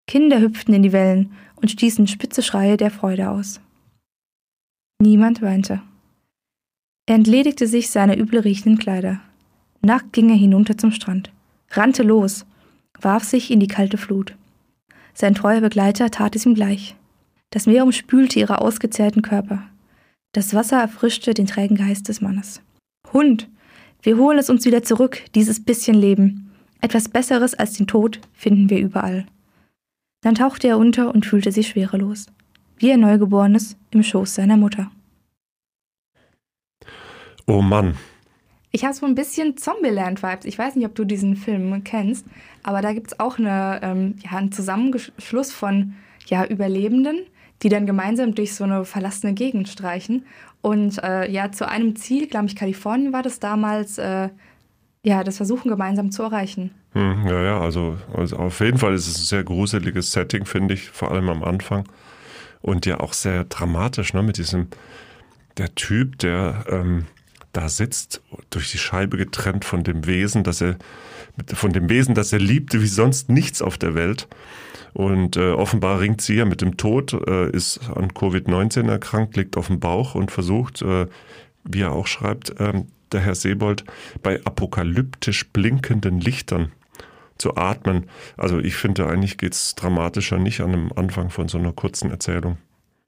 Kinder 0.07 0.41
hüpften 0.41 0.75
in 0.75 0.83
die 0.83 0.93
Wellen 0.93 1.33
und 1.57 1.71
stießen 1.71 2.07
spitze 2.07 2.43
Schreie 2.43 2.77
der 2.77 2.91
Freude 2.91 3.31
aus. 3.31 3.61
Niemand 5.01 5.43
weinte. 5.43 5.83
Er 7.07 7.15
entledigte 7.15 7.67
sich 7.67 7.91
seiner 7.91 8.17
übel 8.17 8.41
riechenden 8.41 8.79
Kleider. 8.79 9.21
Nackt 9.81 10.13
ging 10.13 10.29
er 10.31 10.37
hinunter 10.37 10.77
zum 10.77 10.93
Strand, 10.93 11.33
rannte 11.71 12.03
los, 12.03 12.45
warf 13.01 13.25
sich 13.25 13.51
in 13.51 13.61
die 13.61 13.69
kalte 13.69 13.97
Flut. 13.97 14.37
Sein 15.15 15.35
treuer 15.35 15.61
Begleiter 15.61 16.11
tat 16.11 16.37
es 16.37 16.47
ihm 16.47 16.55
gleich. 16.55 16.97
Das 17.51 17.67
Meer 17.67 17.85
umspülte 17.85 18.39
ihre 18.39 18.61
ausgezehrten 18.61 19.23
Körper. 19.23 19.63
Das 20.33 20.53
Wasser 20.53 20.81
erfrischte 20.81 21.33
den 21.33 21.47
trägen 21.47 21.77
Geist 21.77 22.09
des 22.09 22.21
Mannes. 22.21 22.61
Hund, 23.13 23.49
wir 24.02 24.17
holen 24.17 24.38
es 24.38 24.50
uns 24.50 24.64
wieder 24.64 24.83
zurück, 24.83 25.23
dieses 25.35 25.64
bisschen 25.64 25.97
Leben. 25.97 26.52
Etwas 26.81 27.09
Besseres 27.09 27.55
als 27.55 27.75
den 27.75 27.87
Tod 27.87 28.21
finden 28.33 28.71
wir 28.71 28.78
überall. 28.78 29.26
Dann 30.23 30.35
tauchte 30.35 30.69
er 30.69 30.78
unter 30.78 31.14
und 31.14 31.26
fühlte 31.26 31.52
sich 31.52 31.69
schwerelos, 31.69 32.26
wie 32.76 32.93
ein 32.93 33.00
Neugeborenes 33.00 33.76
im 33.90 34.02
Schoß 34.02 34.37
seiner 34.37 34.57
Mutter. 34.57 34.90
Oh 37.47 37.62
Mann. 37.62 37.97
Ich 38.71 38.85
habe 38.85 38.95
so 38.95 39.07
ein 39.07 39.14
bisschen 39.14 39.57
Zombieland-Vibes. 39.57 40.45
Ich 40.45 40.59
weiß 40.59 40.76
nicht, 40.76 40.87
ob 40.87 40.95
du 40.95 41.05
diesen 41.05 41.37
Film 41.37 41.83
kennst, 41.85 42.26
aber 42.62 42.83
da 42.83 42.93
gibt 42.93 43.09
es 43.09 43.21
auch 43.21 43.38
eine, 43.38 43.81
ähm, 43.83 44.17
ja, 44.23 44.37
einen 44.37 44.52
Zusammenschluss 44.52 45.52
von 45.52 45.95
ja, 46.26 46.45
Überlebenden, 46.45 47.21
die 47.62 47.71
dann 47.71 47.87
gemeinsam 47.87 48.35
durch 48.35 48.55
so 48.55 48.64
eine 48.64 48.85
verlassene 48.85 49.33
Gegend 49.33 49.69
streichen. 49.69 50.26
Und 50.61 51.03
äh, 51.03 51.31
ja, 51.31 51.53
zu 51.53 51.69
einem 51.69 51.97
Ziel, 51.97 52.27
glaube 52.27 52.47
ich, 52.47 52.57
Kalifornien 52.57 53.12
war 53.12 53.23
das 53.23 53.38
damals, 53.41 53.99
äh, 53.99 54.29
ja, 55.05 55.25
das 55.25 55.37
versuchen 55.37 55.69
gemeinsam 55.69 56.11
zu 56.11 56.23
erreichen. 56.23 56.73
Hm, 56.93 57.27
ja, 57.27 57.43
ja, 57.43 57.61
also, 57.61 57.97
also 58.12 58.37
auf 58.37 58.61
jeden 58.61 58.79
Fall 58.79 58.95
ist 58.95 59.07
es 59.07 59.19
ein 59.19 59.25
sehr 59.25 59.45
gruseliges 59.45 60.12
Setting, 60.12 60.45
finde 60.45 60.75
ich, 60.75 60.91
vor 60.91 61.12
allem 61.12 61.29
am 61.29 61.45
Anfang. 61.45 61.85
Und 62.61 62.87
ja 62.87 62.99
auch 63.00 63.12
sehr 63.12 63.45
dramatisch, 63.45 64.15
ne, 64.15 64.23
mit 64.23 64.37
diesem, 64.37 64.69
der 65.59 65.75
Typ, 65.75 66.19
der 66.19 66.65
ähm, 66.69 67.07
da 67.59 67.69
sitzt, 67.69 68.23
durch 68.50 68.71
die 68.71 68.79
Scheibe 68.79 69.17
getrennt 69.17 69.65
von 69.65 69.83
dem 69.83 70.07
Wesen, 70.07 70.45
dass 70.45 70.61
er, 70.61 70.77
von 71.55 71.73
dem 71.73 71.91
Wesen, 71.91 72.15
das 72.15 72.33
er 72.33 72.38
liebte, 72.38 72.81
wie 72.81 72.87
sonst 72.87 73.31
nichts 73.31 73.62
auf 73.62 73.79
der 73.79 73.97
Welt. 73.97 74.29
Und 74.95 75.37
äh, 75.37 75.50
offenbar 75.50 75.99
ringt 76.00 76.21
sie 76.21 76.37
ja 76.37 76.45
mit 76.45 76.61
dem 76.61 76.77
Tod, 76.77 77.12
äh, 77.12 77.50
ist 77.50 77.81
an 77.95 78.12
Covid-19 78.12 78.88
erkrankt, 78.88 79.37
liegt 79.37 79.57
auf 79.57 79.67
dem 79.67 79.81
Bauch 79.81 80.15
und 80.15 80.31
versucht, 80.31 80.83
äh, 80.83 81.07
wie 81.65 81.81
er 81.81 81.93
auch 81.93 82.07
schreibt, 82.07 82.59
äh, 82.61 82.85
der 83.11 83.21
Herr 83.21 83.35
Sebold, 83.35 83.85
bei 84.23 84.41
apokalyptisch 84.45 85.49
blinkenden 85.49 86.21
Lichtern 86.21 86.71
zu 87.38 87.57
atmen. 87.57 88.07
Also 88.37 88.61
ich 88.61 88.77
finde, 88.77 89.09
eigentlich 89.09 89.37
geht 89.37 89.55
es 89.55 89.75
dramatischer 89.75 90.38
nicht 90.38 90.61
an 90.61 90.73
dem 90.73 90.93
Anfang 90.95 91.31
von 91.31 91.49
so 91.49 91.59
einer 91.59 91.73
kurzen 91.73 92.11
Erzählung. 92.11 92.59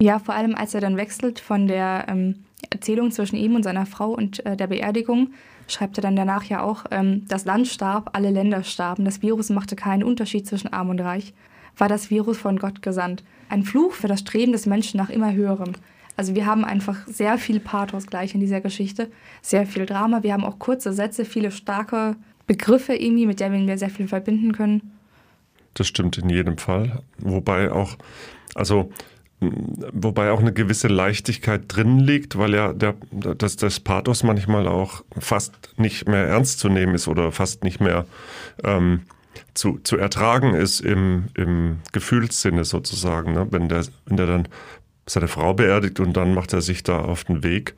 Ja, 0.02 0.19
vor 0.19 0.35
allem 0.35 0.54
als 0.54 0.75
er 0.75 0.80
dann 0.80 0.97
wechselt 0.97 1.38
von 1.38 1.66
der 1.69 2.07
ähm, 2.09 2.45
Erzählung 2.71 3.11
zwischen 3.11 3.37
ihm 3.37 3.55
und 3.55 3.62
seiner 3.62 3.87
Frau 3.87 4.11
und 4.11 4.45
äh, 4.45 4.57
der 4.57 4.67
Beerdigung, 4.67 5.31
schreibt 5.69 5.99
er 5.99 6.02
dann 6.02 6.17
danach 6.17 6.45
ja 6.45 6.62
auch, 6.62 6.85
ähm, 6.90 7.25
das 7.29 7.45
Land 7.45 7.69
starb, 7.69 8.11
alle 8.12 8.31
Länder 8.31 8.62
starben, 8.62 9.05
das 9.05 9.23
Virus 9.23 9.50
machte 9.50 9.76
keinen 9.76 10.05
Unterschied 10.05 10.47
zwischen 10.47 10.73
arm 10.73 10.90
und 10.90 11.00
reich, 11.00 11.33
war 11.76 11.88
das 11.88 12.11
Virus 12.11 12.38
von 12.38 12.59
Gott 12.59 12.83
gesandt. 12.83 13.25
Ein 13.49 13.62
Fluch 13.62 13.93
für 13.93 14.09
das 14.09 14.21
Streben 14.21 14.52
des 14.52 14.67
Menschen 14.67 14.99
nach 14.99 15.11
immer 15.11 15.33
höherem. 15.33 15.73
Also 16.17 16.35
wir 16.35 16.45
haben 16.45 16.64
einfach 16.64 17.07
sehr 17.07 17.38
viel 17.38 17.61
Pathos 17.61 18.07
gleich 18.07 18.35
in 18.35 18.40
dieser 18.40 18.61
Geschichte, 18.61 19.11
sehr 19.40 19.67
viel 19.67 19.87
Drama. 19.87 20.23
Wir 20.23 20.35
haben 20.35 20.45
auch 20.45 20.59
kurze 20.59 20.93
Sätze, 20.93 21.25
viele 21.25 21.50
starke 21.50 22.17
Begriffe 22.47 22.95
irgendwie, 22.95 23.26
mit 23.26 23.40
denen 23.40 23.67
wir 23.67 23.79
sehr 23.79 23.90
viel 23.90 24.09
verbinden 24.09 24.52
können. 24.52 24.93
Das 25.75 25.87
stimmt 25.87 26.19
in 26.19 26.29
jedem 26.29 26.59
Fall. 26.59 27.02
Wobei 27.19 27.71
auch, 27.71 27.97
also 28.55 28.90
wobei 29.40 30.30
auch 30.30 30.40
eine 30.40 30.52
gewisse 30.52 30.88
Leichtigkeit 30.88 31.62
drin 31.68 31.99
liegt, 31.99 32.37
weil 32.37 32.54
ja 32.54 32.73
der, 32.73 32.94
das, 33.11 33.56
das 33.56 33.80
Pathos 33.80 34.23
manchmal 34.23 34.68
auch 34.68 35.02
fast 35.18 35.75
nicht 35.78 36.06
mehr 36.06 36.26
ernst 36.26 36.59
zu 36.59 36.68
nehmen 36.68 36.94
ist 36.94 37.09
oder 37.09 37.32
fast 37.32 37.64
nicht 37.64 37.80
mehr 37.80 38.04
ähm, 38.62 39.02
zu, 39.54 39.78
zu 39.82 39.97
ertragen 39.97 40.54
ist 40.54 40.80
im, 40.80 41.26
im 41.35 41.78
Gefühlssinne 41.92 42.64
sozusagen. 42.64 43.32
Ne? 43.32 43.47
Wenn, 43.50 43.68
der, 43.68 43.85
wenn 44.06 44.16
der 44.18 44.26
dann 44.26 44.49
seine 45.06 45.28
Frau 45.28 45.54
beerdigt 45.54 46.00
und 46.00 46.16
dann 46.16 46.35
macht 46.35 46.52
er 46.52 46.61
sich 46.61 46.82
da 46.82 46.99
auf 47.00 47.25
den 47.25 47.42
Weg 47.42 47.75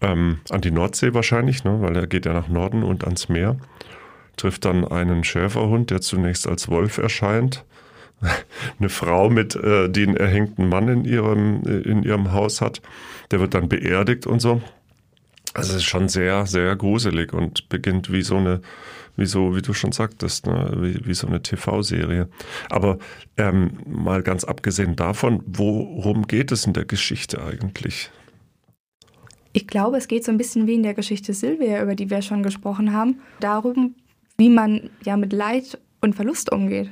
ähm, 0.00 0.38
an 0.48 0.62
die 0.62 0.70
Nordsee 0.70 1.12
wahrscheinlich, 1.12 1.64
ne? 1.64 1.82
weil 1.82 1.94
er 1.96 2.06
geht 2.06 2.24
ja 2.24 2.32
nach 2.32 2.48
Norden 2.48 2.82
und 2.82 3.04
ans 3.04 3.28
Meer, 3.28 3.58
trifft 4.38 4.64
dann 4.64 4.86
einen 4.86 5.22
Schäferhund, 5.22 5.90
der 5.90 6.00
zunächst 6.00 6.48
als 6.48 6.68
Wolf 6.68 6.96
erscheint 6.96 7.64
eine 8.78 8.88
Frau 8.88 9.30
mit, 9.30 9.54
äh, 9.56 9.84
einen 9.84 10.16
erhängten 10.16 10.68
Mann 10.68 10.88
in 10.88 11.04
ihrem, 11.04 11.62
in 11.62 12.02
ihrem 12.02 12.32
Haus 12.32 12.60
hat. 12.60 12.80
Der 13.30 13.40
wird 13.40 13.54
dann 13.54 13.68
beerdigt 13.68 14.26
und 14.26 14.40
so. 14.40 14.62
Also 15.54 15.72
es 15.72 15.78
ist 15.78 15.84
schon 15.84 16.08
sehr, 16.08 16.46
sehr 16.46 16.74
gruselig 16.76 17.32
und 17.32 17.68
beginnt 17.68 18.10
wie 18.10 18.22
so 18.22 18.36
eine, 18.36 18.62
wie 19.16 19.26
so, 19.26 19.54
wie 19.54 19.60
du 19.60 19.74
schon 19.74 19.92
sagtest, 19.92 20.46
ne? 20.46 20.72
wie, 20.76 21.06
wie 21.06 21.14
so 21.14 21.26
eine 21.26 21.42
TV-Serie. 21.42 22.28
Aber 22.70 22.98
ähm, 23.36 23.78
mal 23.86 24.22
ganz 24.22 24.44
abgesehen 24.44 24.96
davon, 24.96 25.42
worum 25.46 26.26
geht 26.26 26.52
es 26.52 26.66
in 26.66 26.72
der 26.72 26.86
Geschichte 26.86 27.44
eigentlich? 27.44 28.10
Ich 29.52 29.66
glaube, 29.66 29.98
es 29.98 30.08
geht 30.08 30.24
so 30.24 30.32
ein 30.32 30.38
bisschen 30.38 30.66
wie 30.66 30.74
in 30.74 30.82
der 30.82 30.94
Geschichte 30.94 31.34
Silvia, 31.34 31.82
über 31.82 31.94
die 31.94 32.08
wir 32.08 32.22
schon 32.22 32.42
gesprochen 32.42 32.94
haben, 32.94 33.20
darum, 33.38 33.94
wie 34.38 34.48
man 34.48 34.88
ja 35.04 35.18
mit 35.18 35.34
Leid 35.34 35.78
und 36.00 36.14
Verlust 36.14 36.50
umgeht. 36.50 36.90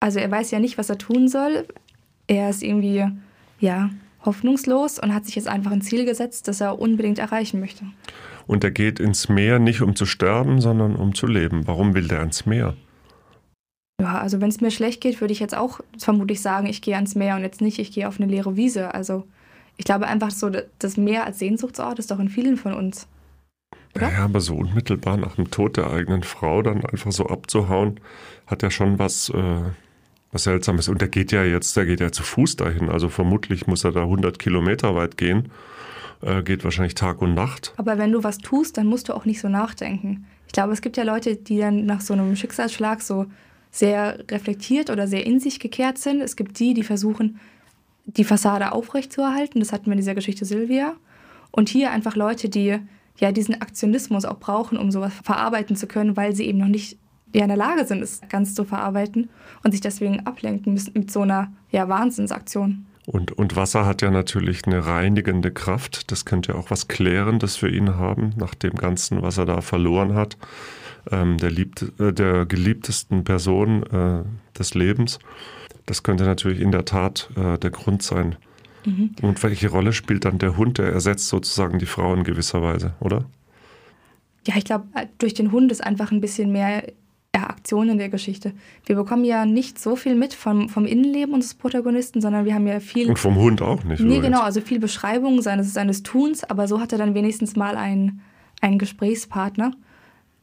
Also 0.00 0.18
er 0.18 0.30
weiß 0.30 0.50
ja 0.50 0.58
nicht, 0.58 0.78
was 0.78 0.90
er 0.90 0.98
tun 0.98 1.28
soll. 1.28 1.66
Er 2.26 2.50
ist 2.50 2.62
irgendwie, 2.62 3.06
ja, 3.60 3.90
hoffnungslos 4.24 4.98
und 4.98 5.14
hat 5.14 5.24
sich 5.24 5.36
jetzt 5.36 5.48
einfach 5.48 5.70
ein 5.70 5.82
Ziel 5.82 6.04
gesetzt, 6.04 6.48
das 6.48 6.60
er 6.60 6.78
unbedingt 6.78 7.18
erreichen 7.18 7.60
möchte. 7.60 7.84
Und 8.46 8.62
er 8.64 8.70
geht 8.70 9.00
ins 9.00 9.28
Meer 9.28 9.58
nicht 9.58 9.80
um 9.80 9.96
zu 9.96 10.06
sterben, 10.06 10.60
sondern 10.60 10.96
um 10.96 11.14
zu 11.14 11.26
leben. 11.26 11.66
Warum 11.66 11.94
will 11.94 12.08
der 12.08 12.22
ins 12.22 12.46
Meer? 12.46 12.76
Ja, 14.00 14.18
also 14.18 14.40
wenn 14.40 14.50
es 14.50 14.60
mir 14.60 14.70
schlecht 14.70 15.00
geht, 15.00 15.20
würde 15.20 15.32
ich 15.32 15.40
jetzt 15.40 15.56
auch 15.56 15.80
vermutlich 15.98 16.42
sagen, 16.42 16.66
ich 16.66 16.82
gehe 16.82 16.96
ans 16.96 17.14
Meer 17.14 17.36
und 17.36 17.42
jetzt 17.42 17.60
nicht, 17.60 17.78
ich 17.78 17.92
gehe 17.92 18.06
auf 18.06 18.20
eine 18.20 18.30
leere 18.30 18.56
Wiese. 18.56 18.92
Also 18.94 19.24
ich 19.78 19.84
glaube 19.84 20.06
einfach 20.06 20.30
so, 20.30 20.50
das 20.78 20.96
Meer 20.96 21.24
als 21.24 21.38
Sehnsuchtsort 21.38 21.98
ist 21.98 22.10
doch 22.10 22.18
in 22.18 22.28
vielen 22.28 22.56
von 22.56 22.74
uns. 22.74 23.08
Oder? 23.94 24.12
Ja, 24.12 24.24
aber 24.24 24.40
so 24.40 24.56
unmittelbar 24.56 25.16
nach 25.16 25.36
dem 25.36 25.50
Tod 25.50 25.78
der 25.78 25.90
eigenen 25.90 26.22
Frau 26.22 26.60
dann 26.60 26.84
einfach 26.84 27.12
so 27.12 27.26
abzuhauen, 27.26 27.98
hat 28.46 28.62
ja 28.62 28.70
schon 28.70 28.98
was 28.98 29.30
äh, 29.30 29.62
was 30.32 30.44
Seltsames. 30.44 30.88
Und 30.88 31.00
der 31.00 31.08
geht 31.08 31.32
ja 31.32 31.44
jetzt, 31.44 31.76
der 31.76 31.86
geht 31.86 32.00
ja 32.00 32.12
zu 32.12 32.22
Fuß 32.22 32.56
dahin. 32.56 32.88
Also 32.88 33.08
vermutlich 33.08 33.66
muss 33.66 33.84
er 33.84 33.92
da 33.92 34.02
100 34.02 34.38
Kilometer 34.38 34.94
weit 34.94 35.16
gehen. 35.16 35.50
Äh, 36.22 36.42
geht 36.42 36.64
wahrscheinlich 36.64 36.94
Tag 36.94 37.22
und 37.22 37.34
Nacht. 37.34 37.72
Aber 37.76 37.98
wenn 37.98 38.12
du 38.12 38.24
was 38.24 38.38
tust, 38.38 38.78
dann 38.78 38.86
musst 38.86 39.08
du 39.08 39.14
auch 39.14 39.24
nicht 39.24 39.40
so 39.40 39.48
nachdenken. 39.48 40.26
Ich 40.46 40.52
glaube, 40.52 40.72
es 40.72 40.80
gibt 40.80 40.96
ja 40.96 41.04
Leute, 41.04 41.36
die 41.36 41.58
dann 41.58 41.86
nach 41.86 42.00
so 42.00 42.14
einem 42.14 42.34
Schicksalsschlag 42.36 43.02
so 43.02 43.26
sehr 43.70 44.18
reflektiert 44.30 44.90
oder 44.90 45.06
sehr 45.06 45.26
in 45.26 45.40
sich 45.40 45.60
gekehrt 45.60 45.98
sind. 45.98 46.20
Es 46.20 46.36
gibt 46.36 46.58
die, 46.58 46.72
die 46.72 46.82
versuchen, 46.82 47.38
die 48.06 48.24
Fassade 48.24 48.72
aufrechtzuerhalten. 48.72 49.60
Das 49.60 49.72
hatten 49.72 49.86
wir 49.86 49.92
in 49.92 49.98
dieser 49.98 50.14
Geschichte 50.14 50.44
Silvia. 50.44 50.94
Und 51.50 51.68
hier 51.68 51.90
einfach 51.90 52.16
Leute, 52.16 52.48
die 52.48 52.78
ja 53.18 53.32
diesen 53.32 53.60
Aktionismus 53.60 54.24
auch 54.24 54.38
brauchen, 54.38 54.78
um 54.78 54.90
sowas 54.90 55.12
verarbeiten 55.22 55.76
zu 55.76 55.86
können, 55.86 56.16
weil 56.16 56.34
sie 56.34 56.46
eben 56.46 56.58
noch 56.58 56.68
nicht 56.68 56.98
ja 57.36 57.44
in 57.44 57.48
der 57.48 57.56
Lage 57.56 57.84
sind, 57.84 58.02
es 58.02 58.20
ganz 58.28 58.54
zu 58.54 58.64
verarbeiten 58.64 59.28
und 59.62 59.72
sich 59.72 59.80
deswegen 59.80 60.26
ablenken 60.26 60.72
müssen 60.72 60.92
mit 60.94 61.10
so 61.10 61.20
einer 61.20 61.52
ja, 61.70 61.88
Wahnsinnsaktion. 61.88 62.86
Und, 63.06 63.32
und 63.32 63.54
Wasser 63.54 63.86
hat 63.86 64.02
ja 64.02 64.10
natürlich 64.10 64.66
eine 64.66 64.84
reinigende 64.84 65.52
Kraft. 65.52 66.10
Das 66.10 66.24
könnte 66.24 66.56
auch 66.56 66.70
was 66.70 66.88
Klärendes 66.88 67.56
für 67.56 67.70
ihn 67.70 67.96
haben, 67.96 68.30
nach 68.36 68.54
dem 68.54 68.74
Ganzen, 68.74 69.22
was 69.22 69.38
er 69.38 69.46
da 69.46 69.60
verloren 69.60 70.14
hat. 70.14 70.36
Ähm, 71.12 71.38
der, 71.38 71.52
liebt, 71.52 71.84
äh, 72.00 72.12
der 72.12 72.46
geliebtesten 72.46 73.22
Person 73.22 73.84
äh, 73.84 74.24
des 74.58 74.74
Lebens. 74.74 75.20
Das 75.84 76.02
könnte 76.02 76.24
natürlich 76.24 76.60
in 76.60 76.72
der 76.72 76.84
Tat 76.84 77.30
äh, 77.36 77.58
der 77.58 77.70
Grund 77.70 78.02
sein. 78.02 78.34
Mhm. 78.84 79.10
Und 79.22 79.40
welche 79.44 79.68
Rolle 79.68 79.92
spielt 79.92 80.24
dann 80.24 80.38
der 80.38 80.56
Hund? 80.56 80.78
Der 80.78 80.86
ersetzt 80.86 81.28
sozusagen 81.28 81.78
die 81.78 81.86
Frau 81.86 82.12
in 82.12 82.24
gewisser 82.24 82.60
Weise, 82.60 82.94
oder? 82.98 83.26
Ja, 84.46 84.56
ich 84.56 84.64
glaube, 84.64 84.86
durch 85.18 85.34
den 85.34 85.52
Hund 85.52 85.70
ist 85.70 85.84
einfach 85.84 86.10
ein 86.10 86.20
bisschen 86.20 86.50
mehr 86.50 86.84
ja, 87.36 87.50
Aktion 87.50 87.90
in 87.90 87.98
der 87.98 88.08
Geschichte. 88.08 88.52
Wir 88.86 88.96
bekommen 88.96 89.24
ja 89.24 89.44
nicht 89.44 89.78
so 89.78 89.94
viel 89.94 90.14
mit 90.14 90.32
vom, 90.32 90.70
vom 90.70 90.86
Innenleben 90.86 91.34
unseres 91.34 91.54
Protagonisten, 91.54 92.22
sondern 92.22 92.46
wir 92.46 92.54
haben 92.54 92.66
ja 92.66 92.80
viel. 92.80 93.10
Und 93.10 93.18
vom 93.18 93.36
Hund 93.36 93.60
auch 93.60 93.84
nicht. 93.84 94.00
Nee, 94.00 94.20
genau, 94.20 94.40
also 94.40 94.62
viel 94.62 94.78
Beschreibung 94.78 95.42
seines, 95.42 95.74
seines 95.74 96.02
Tuns, 96.02 96.44
aber 96.44 96.66
so 96.66 96.80
hat 96.80 96.92
er 96.92 96.98
dann 96.98 97.14
wenigstens 97.14 97.54
mal 97.54 97.76
einen, 97.76 98.22
einen 98.62 98.78
Gesprächspartner. 98.78 99.72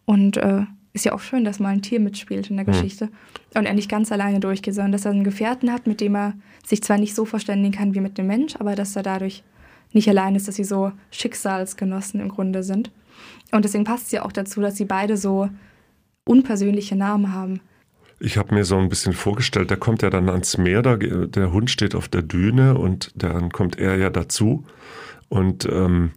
Und 0.05 0.37
äh, 0.37 0.65
ist 0.93 1.05
ja 1.05 1.13
auch 1.13 1.19
schön, 1.19 1.43
dass 1.43 1.59
mal 1.59 1.69
ein 1.69 1.81
Tier 1.81 1.99
mitspielt 1.99 2.51
in 2.51 2.57
der 2.57 2.67
hm. 2.67 2.73
Geschichte. 2.73 3.09
Und 3.55 3.65
er 3.65 3.73
nicht 3.73 3.89
ganz 3.89 4.11
alleine 4.11 4.39
durchgeht, 4.39 4.75
sondern 4.75 4.91
dass 4.91 5.05
er 5.05 5.11
einen 5.11 5.23
Gefährten 5.23 5.73
hat, 5.73 5.87
mit 5.87 5.99
dem 5.99 6.15
er 6.15 6.33
sich 6.63 6.83
zwar 6.83 6.99
nicht 6.99 7.15
so 7.15 7.25
verständigen 7.25 7.73
kann 7.73 7.95
wie 7.95 8.01
mit 8.01 8.19
dem 8.19 8.27
Mensch, 8.27 8.55
aber 8.57 8.75
dass 8.75 8.95
er 8.95 9.01
dadurch 9.01 9.43
nicht 9.93 10.07
allein 10.07 10.35
ist, 10.35 10.47
dass 10.47 10.55
sie 10.55 10.63
so 10.63 10.91
Schicksalsgenossen 11.09 12.19
im 12.19 12.29
Grunde 12.29 12.61
sind. 12.61 12.91
Und 13.51 13.65
deswegen 13.65 13.83
passt 13.83 14.07
es 14.07 14.11
ja 14.11 14.25
auch 14.25 14.31
dazu, 14.31 14.61
dass 14.61 14.75
sie 14.75 14.85
beide 14.85 15.17
so 15.17 15.49
unpersönliche 16.25 16.95
Namen 16.95 17.33
haben. 17.33 17.61
Ich 18.19 18.37
habe 18.37 18.55
mir 18.55 18.63
so 18.63 18.77
ein 18.77 18.89
bisschen 18.89 19.13
vorgestellt, 19.13 19.69
der 19.69 19.77
kommt 19.77 20.01
ja 20.01 20.09
dann 20.09 20.29
ans 20.29 20.57
Meer, 20.57 20.81
da, 20.81 20.95
der 20.95 21.51
Hund 21.51 21.69
steht 21.69 21.93
auf 21.93 22.07
der 22.07 22.21
Düne 22.21 22.77
und 22.77 23.11
dann 23.15 23.51
kommt 23.51 23.77
er 23.77 23.97
ja 23.97 24.09
dazu 24.09 24.63
und 25.27 25.65
ähm, 25.65 26.11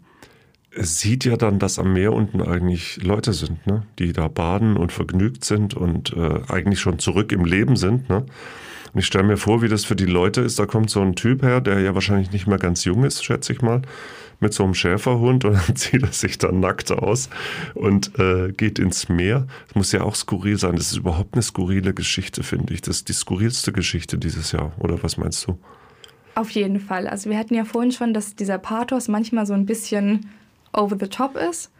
sieht 0.76 1.24
ja 1.24 1.36
dann, 1.36 1.58
dass 1.58 1.78
am 1.78 1.92
Meer 1.92 2.12
unten 2.12 2.42
eigentlich 2.42 3.02
Leute 3.02 3.32
sind, 3.32 3.66
ne? 3.66 3.82
die 3.98 4.12
da 4.12 4.28
baden 4.28 4.76
und 4.76 4.92
vergnügt 4.92 5.44
sind 5.44 5.74
und 5.74 6.12
äh, 6.12 6.40
eigentlich 6.48 6.80
schon 6.80 6.98
zurück 6.98 7.32
im 7.32 7.44
Leben 7.44 7.76
sind. 7.76 8.08
Ne? 8.08 8.26
Und 8.96 9.00
ich 9.00 9.06
stelle 9.08 9.24
mir 9.24 9.36
vor, 9.36 9.60
wie 9.60 9.68
das 9.68 9.84
für 9.84 9.94
die 9.94 10.06
Leute 10.06 10.40
ist. 10.40 10.58
Da 10.58 10.64
kommt 10.64 10.88
so 10.88 11.02
ein 11.02 11.14
Typ 11.14 11.42
her, 11.42 11.60
der 11.60 11.80
ja 11.80 11.92
wahrscheinlich 11.92 12.32
nicht 12.32 12.46
mehr 12.46 12.56
ganz 12.56 12.86
jung 12.86 13.04
ist, 13.04 13.22
schätze 13.22 13.52
ich 13.52 13.60
mal, 13.60 13.82
mit 14.40 14.54
so 14.54 14.64
einem 14.64 14.72
Schäferhund 14.72 15.44
und 15.44 15.52
dann 15.52 15.76
zieht 15.76 16.02
er 16.02 16.12
sich 16.12 16.38
dann 16.38 16.60
nackt 16.60 16.90
aus 16.90 17.28
und 17.74 18.18
äh, 18.18 18.52
geht 18.52 18.78
ins 18.78 19.10
Meer. 19.10 19.48
Das 19.66 19.74
muss 19.74 19.92
ja 19.92 20.00
auch 20.00 20.14
skurril 20.14 20.56
sein. 20.56 20.76
Das 20.76 20.92
ist 20.92 20.96
überhaupt 20.96 21.34
eine 21.34 21.42
skurrile 21.42 21.92
Geschichte, 21.92 22.42
finde 22.42 22.72
ich. 22.72 22.80
Das 22.80 22.96
ist 22.96 23.10
die 23.10 23.12
skurrilste 23.12 23.70
Geschichte 23.70 24.16
dieses 24.16 24.52
Jahr. 24.52 24.72
Oder 24.78 25.02
was 25.02 25.18
meinst 25.18 25.46
du? 25.46 25.58
Auf 26.34 26.48
jeden 26.52 26.80
Fall. 26.80 27.06
Also 27.06 27.28
wir 27.28 27.36
hatten 27.36 27.52
ja 27.52 27.66
vorhin 27.66 27.92
schon, 27.92 28.14
dass 28.14 28.34
dieser 28.34 28.56
Pathos 28.56 29.08
manchmal 29.08 29.44
so 29.44 29.52
ein 29.52 29.66
bisschen 29.66 30.30
over 30.72 30.96
the 30.98 31.08
top 31.08 31.36
ist. 31.36 31.70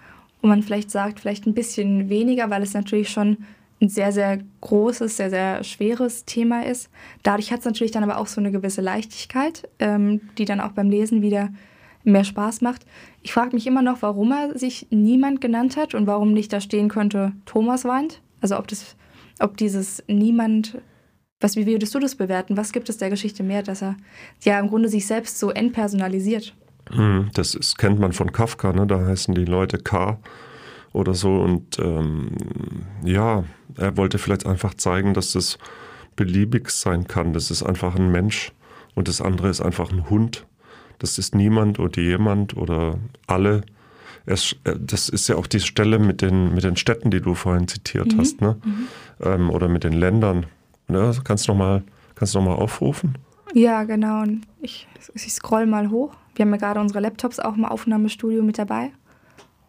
wo 0.43 0.49
man 0.49 0.63
vielleicht 0.63 0.91
sagt, 0.91 1.21
vielleicht 1.21 1.47
ein 1.47 1.55
bisschen 1.55 2.11
weniger, 2.11 2.51
weil 2.51 2.63
es 2.63 2.75
natürlich 2.75 3.09
schon 3.09 3.39
ein 3.81 3.89
sehr, 3.89 4.13
sehr 4.13 4.39
großes, 4.63 5.17
sehr, 5.17 5.31
sehr 5.31 5.65
schweres 5.65 6.25
Thema 6.25 6.65
ist. 6.65 6.91
Dadurch 7.23 7.53
hat 7.53 7.61
es 7.61 7.67
natürlich 7.67 7.93
dann 7.93 8.05
aber 8.05 8.19
auch 8.19 8.27
so 8.27 8.41
eine 8.41 8.51
gewisse 8.51 8.81
Leichtigkeit, 8.81 9.69
ähm, 9.79 10.21
die 10.39 10.47
dann 10.47 10.61
auch 10.61 10.73
beim 10.73 10.89
Lesen 10.89 11.23
wieder 11.23 11.51
mehr 12.05 12.25
Spaß 12.25 12.63
macht. 12.63 12.87
Ich 13.23 13.33
frage 13.33 13.55
mich 13.55 13.67
immer 13.67 13.83
noch, 13.83 14.01
warum 14.01 14.33
er 14.33 14.59
sich 14.59 14.87
niemand 14.91 15.41
genannt 15.41 15.77
hat 15.77 15.95
und 15.95 16.07
warum 16.07 16.33
nicht 16.33 16.53
da 16.53 16.61
stehen 16.61 16.89
könnte, 16.89 17.33
Thomas 17.45 17.85
weint. 17.85 18.23
Also 18.41 18.59
ob 18.59 18.69
das, 18.69 18.97
ob 19.41 19.57
dieses 19.57 20.03
niemand, 20.07 20.79
was, 21.41 21.57
wie 21.57 21.67
würdest 21.67 21.95
du 21.95 21.99
das 21.99 22.15
bewerten? 22.15 22.57
Was 22.57 22.73
gibt 22.73 22.89
es 22.89 22.99
der 22.99 23.11
Geschichte 23.11 23.43
mehr, 23.43 23.63
dass 23.63 23.83
er 23.83 23.97
ja 24.43 24.59
im 24.59 24.69
Grunde 24.69 24.89
sich 24.89 25.07
selbst 25.07 25.39
so 25.39 25.51
entpersonalisiert? 25.51 26.55
Hm, 26.91 27.31
das 27.35 27.55
ist, 27.55 27.77
kennt 27.77 27.99
man 27.99 28.13
von 28.13 28.33
Kafka, 28.33 28.73
ne? 28.73 28.87
da 28.87 29.05
heißen 29.05 29.35
die 29.35 29.45
Leute 29.45 29.79
K 29.79 30.19
oder 30.97 31.15
so. 31.15 31.37
Und 31.41 31.79
ähm, 31.79 32.29
ja, 33.05 33.45
er 33.77 33.97
wollte 33.97 34.19
vielleicht 34.19 34.47
einfach 34.47 34.75
zeigen, 34.75 35.15
dass 35.15 35.33
das 35.33 35.59
beliebig 36.17 36.71
sein 36.71 37.07
kann. 37.07 37.33
Das 37.33 37.51
ist 37.51 37.63
einfach 37.63 37.95
ein 37.95 38.11
Mensch 38.11 38.53
und 38.95 39.09
das 39.09 39.21
andere 39.21 39.49
ist 39.49 39.61
einfach 39.61 39.93
ein 39.93 40.09
Hund. 40.11 40.47
Das 40.99 41.19
ist 41.19 41.35
niemand 41.35 41.79
oder 41.79 42.01
jemand 42.01 42.57
oder 42.57 42.99
alle. 43.27 43.63
Es, 44.25 44.57
äh, 44.65 44.77
das 44.81 45.09
ist 45.09 45.29
ja 45.29 45.37
auch 45.37 45.47
die 45.47 45.61
Stelle 45.61 45.99
mit 45.99 46.23
den, 46.23 46.55
mit 46.55 46.65
den 46.65 46.77
Städten, 46.77 47.11
die 47.11 47.21
du 47.21 47.35
vorhin 47.35 47.69
zitiert 47.69 48.15
mhm. 48.15 48.19
hast, 48.19 48.41
ne? 48.41 48.57
Mhm. 48.65 48.89
Ähm, 49.21 49.51
oder 49.51 49.69
mit 49.69 49.85
den 49.85 49.93
Ländern. 49.93 50.47
Ne? 50.89 51.13
Kannst 51.25 51.47
du 51.47 51.53
nochmal 51.53 51.83
noch 52.21 52.43
mal 52.43 52.55
aufrufen? 52.55 53.19
Ja, 53.53 53.85
genau. 53.85 54.25
Ich, 54.61 54.89
ich 55.15 55.33
scroll 55.33 55.67
mal 55.67 55.91
hoch. 55.91 56.15
Wir 56.35 56.45
haben 56.45 56.53
ja 56.53 56.59
gerade 56.59 56.81
unsere 56.81 57.01
Laptops 57.01 57.39
auch 57.39 57.57
im 57.57 57.65
Aufnahmestudio 57.65 58.43
mit 58.43 58.59
dabei. 58.59 58.93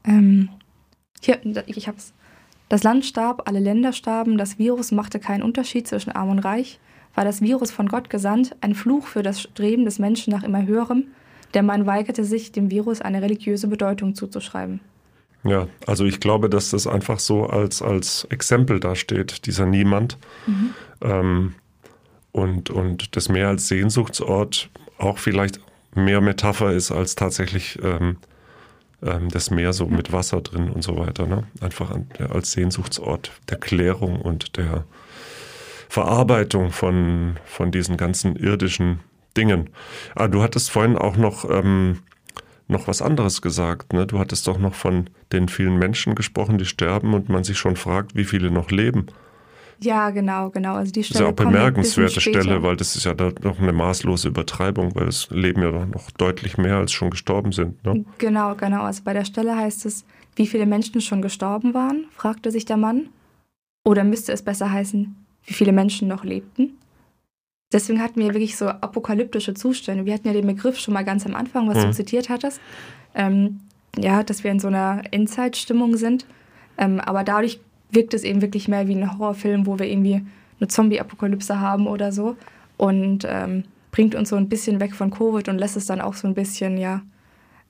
Ähm, 0.04 0.50
hier, 1.22 1.40
ich 1.66 1.88
hab's. 1.88 2.14
Das 2.70 2.84
Land 2.84 3.06
starb, 3.06 3.44
alle 3.48 3.60
Länder 3.60 3.94
starben, 3.94 4.38
das 4.38 4.60
Virus 4.60 4.92
machte 4.92 5.20
keinen 5.20 5.42
Unterschied 5.42 5.88
zwischen 5.88 6.12
Arm 6.12 6.30
und 6.30 6.40
Reich. 6.40 6.80
War 7.16 7.24
das 7.24 7.42
Virus 7.42 7.72
von 7.72 7.88
Gott 7.88 8.10
gesandt, 8.10 8.56
ein 8.62 8.76
Fluch 8.76 9.08
für 9.08 9.24
das 9.24 9.42
Streben 9.42 9.86
des 9.86 10.00
Menschen 10.00 10.32
nach 10.32 10.44
immer 10.44 10.66
höherem? 10.66 11.06
Der 11.54 11.64
Mann 11.64 11.86
weigerte 11.86 12.26
sich, 12.26 12.52
dem 12.52 12.70
Virus 12.70 13.02
eine 13.02 13.22
religiöse 13.22 13.68
Bedeutung 13.68 14.16
zuzuschreiben. 14.16 14.82
Ja, 15.44 15.68
also 15.86 16.04
ich 16.04 16.20
glaube, 16.20 16.50
dass 16.50 16.72
das 16.72 16.88
einfach 16.88 17.20
so 17.20 17.46
als, 17.46 17.82
als 17.82 18.26
Exempel 18.26 18.80
dasteht, 18.80 19.46
dieser 19.46 19.66
Niemand. 19.66 20.18
Mhm. 20.46 20.74
Ähm, 21.02 21.56
und, 22.34 22.70
und 22.70 23.16
das 23.16 23.30
mehr 23.30 23.48
als 23.48 23.68
Sehnsuchtsort 23.68 24.70
auch 24.98 25.18
vielleicht 25.18 25.60
mehr 25.96 26.22
Metapher 26.22 26.72
ist 26.72 26.92
als 26.92 27.16
tatsächlich 27.16 27.80
ähm, 27.82 28.18
ähm, 29.04 29.30
das 29.30 29.52
Meer 29.52 29.74
so 29.74 29.88
mit 29.88 30.12
Wasser 30.12 30.42
drin 30.42 30.70
und 30.70 30.84
so 30.84 30.98
weiter. 30.98 31.28
Ne? 31.28 31.44
Einfach 31.62 31.92
an, 31.92 32.08
ja, 32.20 32.28
als 32.28 32.52
Sehnsuchtsort 32.52 33.32
der 33.50 33.58
Klärung 33.58 34.22
und 34.22 34.58
der 34.58 34.86
Verarbeitung 35.90 36.72
von, 36.72 37.38
von 37.46 37.72
diesen 37.72 37.98
ganzen 37.98 38.36
irdischen 38.36 39.00
Dingen. 39.36 39.70
Ah, 40.16 40.28
du 40.28 40.42
hattest 40.42 40.72
vorhin 40.72 40.98
auch 40.98 41.16
noch, 41.16 41.50
ähm, 41.50 42.00
noch 42.68 42.88
was 42.88 43.02
anderes 43.02 43.42
gesagt. 43.42 43.94
Ne? 43.94 44.06
Du 44.06 44.20
hattest 44.20 44.48
doch 44.48 44.58
noch 44.58 44.74
von 44.74 45.10
den 45.32 45.48
vielen 45.48 45.78
Menschen 45.78 46.16
gesprochen, 46.16 46.58
die 46.58 46.66
sterben 46.66 47.14
und 47.14 47.30
man 47.30 47.44
sich 47.44 47.58
schon 47.58 47.76
fragt, 47.76 48.16
wie 48.16 48.26
viele 48.26 48.52
noch 48.52 48.72
leben. 48.72 49.08
Ja, 49.80 50.10
genau, 50.10 50.50
genau. 50.50 50.74
Also 50.74 50.92
die 50.92 51.04
Stelle 51.04 51.26
das 51.26 51.32
ist 51.34 51.40
ja 51.40 51.46
auch 51.46 51.52
bemerkenswerte 51.52 52.20
Stelle, 52.20 52.64
weil 52.64 52.76
das 52.78 52.96
ist 52.96 53.06
ja 53.06 53.14
da 53.14 53.32
noch 53.44 53.60
eine 53.60 53.74
maßlose 53.74 54.28
Übertreibung, 54.28 54.96
weil 54.96 55.08
es 55.08 55.30
leben 55.30 55.62
ja 55.62 55.72
doch 55.72 55.86
noch 55.86 56.10
deutlich 56.12 56.58
mehr, 56.58 56.78
als 56.78 56.92
schon 56.92 57.12
gestorben 57.12 57.52
sind. 57.52 57.84
Ne? 57.86 58.04
Genau, 58.18 58.56
genau. 58.56 58.82
Also 58.84 59.04
bei 59.04 59.14
der 59.14 59.26
Stelle 59.26 59.56
heißt 59.56 59.86
es, 59.86 60.04
wie 60.36 60.48
viele 60.48 60.66
Menschen 60.66 61.02
schon 61.02 61.22
gestorben 61.22 61.74
waren, 61.74 62.06
fragte 62.16 62.52
sich 62.52 62.66
der 62.66 62.78
Mann. 62.78 63.10
Oder 63.84 64.04
müsste 64.04 64.34
es 64.34 64.42
besser 64.42 64.72
heißen, 64.72 65.16
wie 65.46 65.54
viele 65.54 65.72
Menschen 65.72 66.08
noch 66.08 66.24
lebten? 66.24 66.78
Deswegen 67.72 68.02
hatten 68.02 68.20
wir 68.20 68.28
wirklich 68.28 68.58
so 68.58 68.68
apokalyptische 68.68 69.54
Zustände. 69.54 70.06
Wir 70.06 70.14
hatten 70.14 70.28
ja 70.28 70.34
den 70.34 70.48
Begriff 70.48 70.80
schon 70.80 70.94
mal 70.94 71.04
ganz 71.04 71.26
am 71.26 71.36
Anfang, 71.36 71.68
was 71.68 71.78
hm. 71.78 71.86
du 71.86 71.92
zitiert 71.92 72.30
hattest. 72.30 72.62
Ähm, 73.14 73.60
ja, 73.98 74.24
dass 74.24 74.44
wir 74.44 74.52
in 74.52 74.60
so 74.60 74.68
einer 74.68 75.04
Endzeitstimmung 75.12 75.98
sind. 75.98 76.26
Ähm, 76.78 77.00
aber 77.00 77.24
dadurch 77.24 77.60
wirkt 77.92 78.14
es 78.14 78.24
eben 78.24 78.42
wirklich 78.42 78.68
mehr 78.68 78.88
wie 78.88 78.96
ein 78.96 79.12
Horrorfilm, 79.12 79.66
wo 79.66 79.80
wir 79.80 79.88
irgendwie 79.88 80.22
eine 80.60 80.68
Zombie-Apokalypse 80.68 81.60
haben 81.60 81.88
oder 81.88 82.12
so. 82.12 82.36
Und 82.78 83.26
ähm, 83.28 83.64
bringt 83.92 84.16
uns 84.16 84.30
so 84.30 84.36
ein 84.36 84.50
bisschen 84.50 84.80
weg 84.80 84.94
von 84.94 85.12
Covid 85.12 85.50
und 85.50 85.58
lässt 85.58 85.78
es 85.78 85.86
dann 85.86 86.02
auch 86.02 86.14
so 86.14 86.28
ein 86.28 86.34
bisschen, 86.34 86.78
ja, 86.78 87.02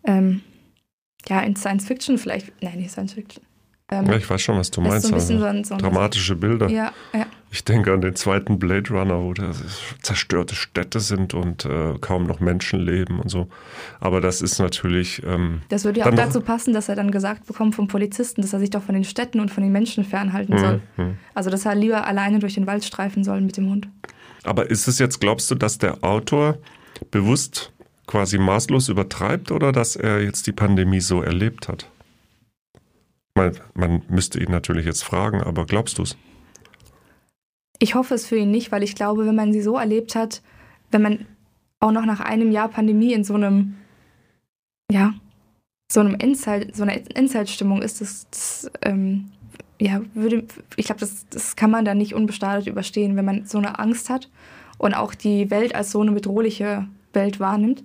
ähm, 0.03 0.41
ja, 1.27 1.41
in 1.41 1.55
Science 1.55 1.85
Fiction 1.85 2.17
vielleicht. 2.17 2.51
Nein, 2.61 2.79
nicht 2.79 2.91
Science 2.91 3.13
Fiction. 3.13 3.46
Ähm, 3.89 4.05
ja, 4.05 4.17
ich 4.17 4.29
weiß 4.29 4.41
schon, 4.41 4.57
was 4.57 4.69
du 4.69 4.81
meinst. 4.81 5.07
So 5.07 5.13
also, 5.13 5.39
so 5.39 5.63
so 5.63 5.77
dramatische 5.77 6.35
Bilder. 6.35 6.67
Ja, 6.67 6.91
ja. 7.13 7.25
Ich 7.51 7.63
denke 7.63 7.93
an 7.93 8.01
den 8.01 8.15
zweiten 8.15 8.59
Blade 8.59 8.89
Runner, 8.89 9.21
wo 9.21 9.33
da 9.33 9.51
zerstörte 10.01 10.55
Städte 10.55 10.99
sind 10.99 11.33
und 11.33 11.63
äh, 11.63 11.93
kaum 12.01 12.25
noch 12.25 12.41
Menschen 12.41 12.81
leben 12.81 13.21
und 13.21 13.29
so. 13.29 13.47
Aber 14.01 14.19
das 14.19 14.41
ist 14.41 14.59
natürlich. 14.59 15.23
Ähm, 15.25 15.61
das 15.69 15.85
würde 15.85 16.01
ja 16.01 16.07
auch 16.07 16.13
dazu 16.13 16.41
passen, 16.41 16.73
dass 16.73 16.89
er 16.89 16.95
dann 16.95 17.11
gesagt 17.11 17.47
bekommt 17.47 17.75
vom 17.75 17.87
Polizisten, 17.87 18.41
dass 18.41 18.51
er 18.51 18.59
sich 18.59 18.71
doch 18.71 18.83
von 18.83 18.93
den 18.93 19.05
Städten 19.05 19.39
und 19.39 19.51
von 19.51 19.63
den 19.63 19.71
Menschen 19.71 20.03
fernhalten 20.03 20.55
mhm, 20.55 20.59
soll. 20.59 20.81
Mhm. 20.97 21.17
Also, 21.33 21.49
dass 21.49 21.65
er 21.65 21.73
lieber 21.73 22.05
alleine 22.05 22.39
durch 22.39 22.55
den 22.55 22.67
Wald 22.67 22.83
streifen 22.83 23.23
soll 23.23 23.39
mit 23.39 23.55
dem 23.55 23.69
Hund. 23.69 23.87
Aber 24.43 24.69
ist 24.69 24.89
es 24.89 24.99
jetzt, 24.99 25.21
glaubst 25.21 25.49
du, 25.49 25.55
dass 25.55 25.77
der 25.77 26.03
Autor 26.03 26.57
bewusst 27.11 27.71
quasi 28.05 28.37
maßlos 28.37 28.89
übertreibt 28.89 29.51
oder 29.51 29.71
dass 29.71 29.95
er 29.95 30.21
jetzt 30.21 30.47
die 30.47 30.51
Pandemie 30.51 30.99
so 30.99 31.21
erlebt 31.21 31.69
hat? 31.69 31.87
Man, 33.37 33.55
man 33.75 34.01
müsste 34.09 34.39
ihn 34.39 34.51
natürlich 34.51 34.85
jetzt 34.85 35.03
fragen, 35.03 35.41
aber 35.41 35.65
glaubst 35.65 35.99
du 35.99 36.03
es? 36.03 36.17
Ich 37.79 37.93
hoffe 37.93 38.15
es 38.15 38.25
für 38.25 38.37
ihn 38.37 38.49
nicht, 38.49 38.71
weil 38.71 38.81
ich 38.81 38.95
glaube, 38.95 39.27
wenn 39.27 39.35
man 39.35 39.53
sie 39.53 39.61
so 39.61 39.77
erlebt 39.77 40.15
hat, 40.15 40.41
wenn 40.89 41.03
man 41.03 41.25
auch 41.79 41.91
noch 41.91 42.05
nach 42.05 42.19
einem 42.19 42.51
Jahr 42.51 42.69
Pandemie 42.69 43.13
in 43.13 43.23
so 43.23 43.35
einem, 43.35 43.75
ja, 44.91 45.13
so 45.91 45.99
einem 45.99 46.15
Endzeit, 46.15 46.75
so 46.75 46.81
einer 46.81 46.99
Endzeitstimmung 47.15 47.83
ist, 47.83 48.01
das, 48.01 48.27
das 48.31 48.71
ähm, 48.81 49.29
ja, 49.79 50.01
würde, 50.15 50.43
ich 50.75 50.87
glaube, 50.87 50.99
das, 50.99 51.27
das 51.29 51.55
kann 51.55 51.69
man 51.69 51.85
dann 51.85 51.99
nicht 51.99 52.15
unbestartet 52.15 52.67
überstehen, 52.67 53.15
wenn 53.15 53.25
man 53.25 53.45
so 53.45 53.59
eine 53.59 53.77
Angst 53.77 54.09
hat 54.09 54.29
und 54.79 54.95
auch 54.95 55.13
die 55.13 55.51
Welt 55.51 55.75
als 55.75 55.91
so 55.91 56.01
eine 56.01 56.11
bedrohliche 56.11 56.87
Welt 57.13 57.39
wahrnimmt. 57.39 57.83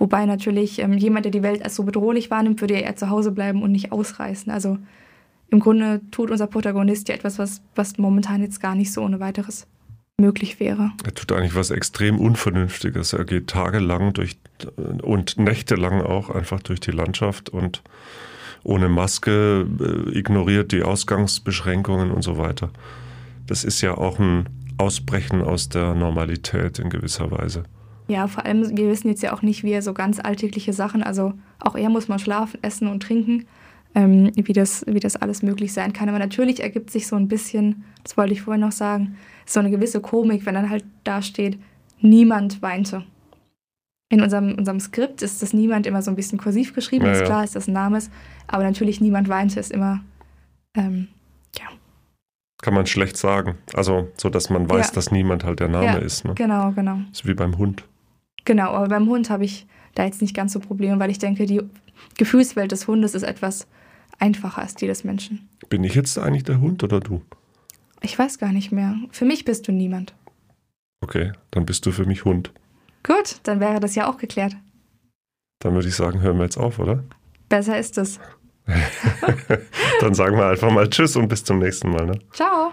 Wobei 0.00 0.24
natürlich 0.24 0.78
ähm, 0.78 0.94
jemand, 0.94 1.26
der 1.26 1.30
die 1.30 1.42
Welt 1.42 1.62
als 1.62 1.76
so 1.76 1.84
bedrohlich 1.84 2.30
wahrnimmt, 2.30 2.62
würde 2.62 2.74
ja 2.74 2.80
eher 2.80 2.96
zu 2.96 3.10
Hause 3.10 3.32
bleiben 3.32 3.62
und 3.62 3.70
nicht 3.70 3.92
ausreißen. 3.92 4.50
Also 4.50 4.78
im 5.50 5.60
Grunde 5.60 6.00
tut 6.10 6.30
unser 6.30 6.46
Protagonist 6.46 7.08
ja 7.10 7.14
etwas, 7.14 7.38
was, 7.38 7.60
was 7.74 7.98
momentan 7.98 8.40
jetzt 8.40 8.60
gar 8.60 8.74
nicht 8.74 8.92
so 8.92 9.02
ohne 9.02 9.20
weiteres 9.20 9.66
möglich 10.18 10.58
wäre. 10.58 10.92
Er 11.04 11.14
tut 11.14 11.32
eigentlich 11.32 11.54
was 11.54 11.70
extrem 11.70 12.18
Unvernünftiges. 12.18 13.12
Er 13.12 13.26
geht 13.26 13.48
tagelang 13.48 14.14
durch 14.14 14.38
und 15.02 15.38
nächtelang 15.38 16.00
auch 16.00 16.30
einfach 16.30 16.60
durch 16.62 16.80
die 16.80 16.92
Landschaft 16.92 17.50
und 17.50 17.82
ohne 18.62 18.88
Maske, 18.88 19.66
äh, 19.80 20.18
ignoriert 20.18 20.72
die 20.72 20.82
Ausgangsbeschränkungen 20.82 22.10
und 22.10 22.22
so 22.22 22.38
weiter. 22.38 22.70
Das 23.46 23.64
ist 23.64 23.82
ja 23.82 23.98
auch 23.98 24.18
ein 24.18 24.48
Ausbrechen 24.78 25.42
aus 25.42 25.68
der 25.68 25.94
Normalität 25.94 26.78
in 26.78 26.88
gewisser 26.88 27.30
Weise. 27.30 27.64
Ja, 28.10 28.26
vor 28.26 28.44
allem, 28.44 28.76
wir 28.76 28.88
wissen 28.88 29.08
jetzt 29.08 29.22
ja 29.22 29.32
auch 29.32 29.42
nicht, 29.42 29.62
wie 29.62 29.72
er 29.72 29.82
so 29.82 29.94
ganz 29.94 30.20
alltägliche 30.20 30.72
Sachen, 30.72 31.02
also 31.02 31.34
auch 31.58 31.76
er 31.76 31.88
muss 31.90 32.08
mal 32.08 32.18
schlafen, 32.18 32.58
essen 32.62 32.88
und 32.88 33.02
trinken 33.02 33.46
ähm, 33.94 34.30
wie, 34.34 34.52
das, 34.52 34.84
wie 34.86 35.00
das 35.00 35.16
alles 35.16 35.42
möglich 35.42 35.72
sein 35.72 35.92
kann. 35.92 36.08
Aber 36.08 36.18
natürlich 36.18 36.60
ergibt 36.60 36.90
sich 36.90 37.06
so 37.06 37.16
ein 37.16 37.28
bisschen, 37.28 37.84
das 38.02 38.16
wollte 38.16 38.32
ich 38.32 38.42
vorhin 38.42 38.60
noch 38.60 38.72
sagen, 38.72 39.16
so 39.46 39.60
eine 39.60 39.70
gewisse 39.70 40.00
Komik, 40.00 40.46
wenn 40.46 40.54
dann 40.54 40.70
halt 40.70 40.84
da 41.04 41.22
steht, 41.22 41.58
niemand 42.00 42.62
weinte. 42.62 43.04
In 44.12 44.22
unserem, 44.22 44.54
unserem 44.56 44.80
Skript 44.80 45.22
ist 45.22 45.40
das 45.42 45.52
niemand 45.52 45.86
immer 45.86 46.02
so 46.02 46.10
ein 46.10 46.16
bisschen 46.16 46.38
kursiv 46.38 46.74
geschrieben, 46.74 47.06
ja, 47.06 47.12
ist 47.12 47.24
klar, 47.24 47.44
ist 47.44 47.54
das 47.54 47.68
ein 47.68 47.72
Name 47.72 47.98
ist, 47.98 48.10
aber 48.48 48.64
natürlich 48.64 49.00
niemand 49.00 49.28
weinte 49.28 49.60
ist 49.60 49.70
immer, 49.70 50.00
ähm, 50.76 51.08
ja. 51.56 51.66
Kann 52.60 52.74
man 52.74 52.86
schlecht 52.86 53.16
sagen. 53.16 53.56
Also, 53.72 54.08
so 54.16 54.28
dass 54.28 54.50
man 54.50 54.68
weiß, 54.68 54.88
ja. 54.88 54.94
dass 54.94 55.12
niemand 55.12 55.44
halt 55.44 55.60
der 55.60 55.68
Name 55.68 55.86
ja, 55.86 55.96
ist. 55.96 56.24
Ne? 56.24 56.34
Genau, 56.34 56.72
genau. 56.72 56.98
ist 57.12 57.26
wie 57.26 57.34
beim 57.34 57.56
Hund. 57.56 57.84
Genau, 58.50 58.72
aber 58.72 58.88
beim 58.88 59.06
Hund 59.08 59.30
habe 59.30 59.44
ich 59.44 59.64
da 59.94 60.04
jetzt 60.04 60.20
nicht 60.20 60.34
ganz 60.34 60.52
so 60.52 60.58
Probleme, 60.58 60.98
weil 60.98 61.08
ich 61.08 61.20
denke, 61.20 61.46
die 61.46 61.62
Gefühlswelt 62.18 62.72
des 62.72 62.88
Hundes 62.88 63.14
ist 63.14 63.22
etwas 63.22 63.68
einfacher 64.18 64.62
als 64.62 64.74
die 64.74 64.88
des 64.88 65.04
Menschen. 65.04 65.48
Bin 65.68 65.84
ich 65.84 65.94
jetzt 65.94 66.18
eigentlich 66.18 66.42
der 66.42 66.60
Hund 66.60 66.82
oder 66.82 66.98
du? 66.98 67.22
Ich 68.02 68.18
weiß 68.18 68.38
gar 68.40 68.50
nicht 68.50 68.72
mehr. 68.72 68.96
Für 69.12 69.24
mich 69.24 69.44
bist 69.44 69.68
du 69.68 69.72
niemand. 69.72 70.16
Okay, 71.00 71.30
dann 71.52 71.64
bist 71.64 71.86
du 71.86 71.92
für 71.92 72.06
mich 72.06 72.24
Hund. 72.24 72.50
Gut, 73.04 73.36
dann 73.44 73.60
wäre 73.60 73.78
das 73.78 73.94
ja 73.94 74.10
auch 74.10 74.16
geklärt. 74.16 74.56
Dann 75.60 75.74
würde 75.74 75.86
ich 75.86 75.94
sagen, 75.94 76.20
hören 76.20 76.38
wir 76.38 76.42
jetzt 76.42 76.58
auf, 76.58 76.80
oder? 76.80 77.04
Besser 77.48 77.78
ist 77.78 77.98
es. 77.98 78.18
dann 80.00 80.14
sagen 80.14 80.36
wir 80.36 80.48
einfach 80.48 80.72
mal 80.72 80.90
Tschüss 80.90 81.14
und 81.14 81.28
bis 81.28 81.44
zum 81.44 81.60
nächsten 81.60 81.92
Mal. 81.92 82.04
Ne? 82.04 82.18
Ciao. 82.32 82.72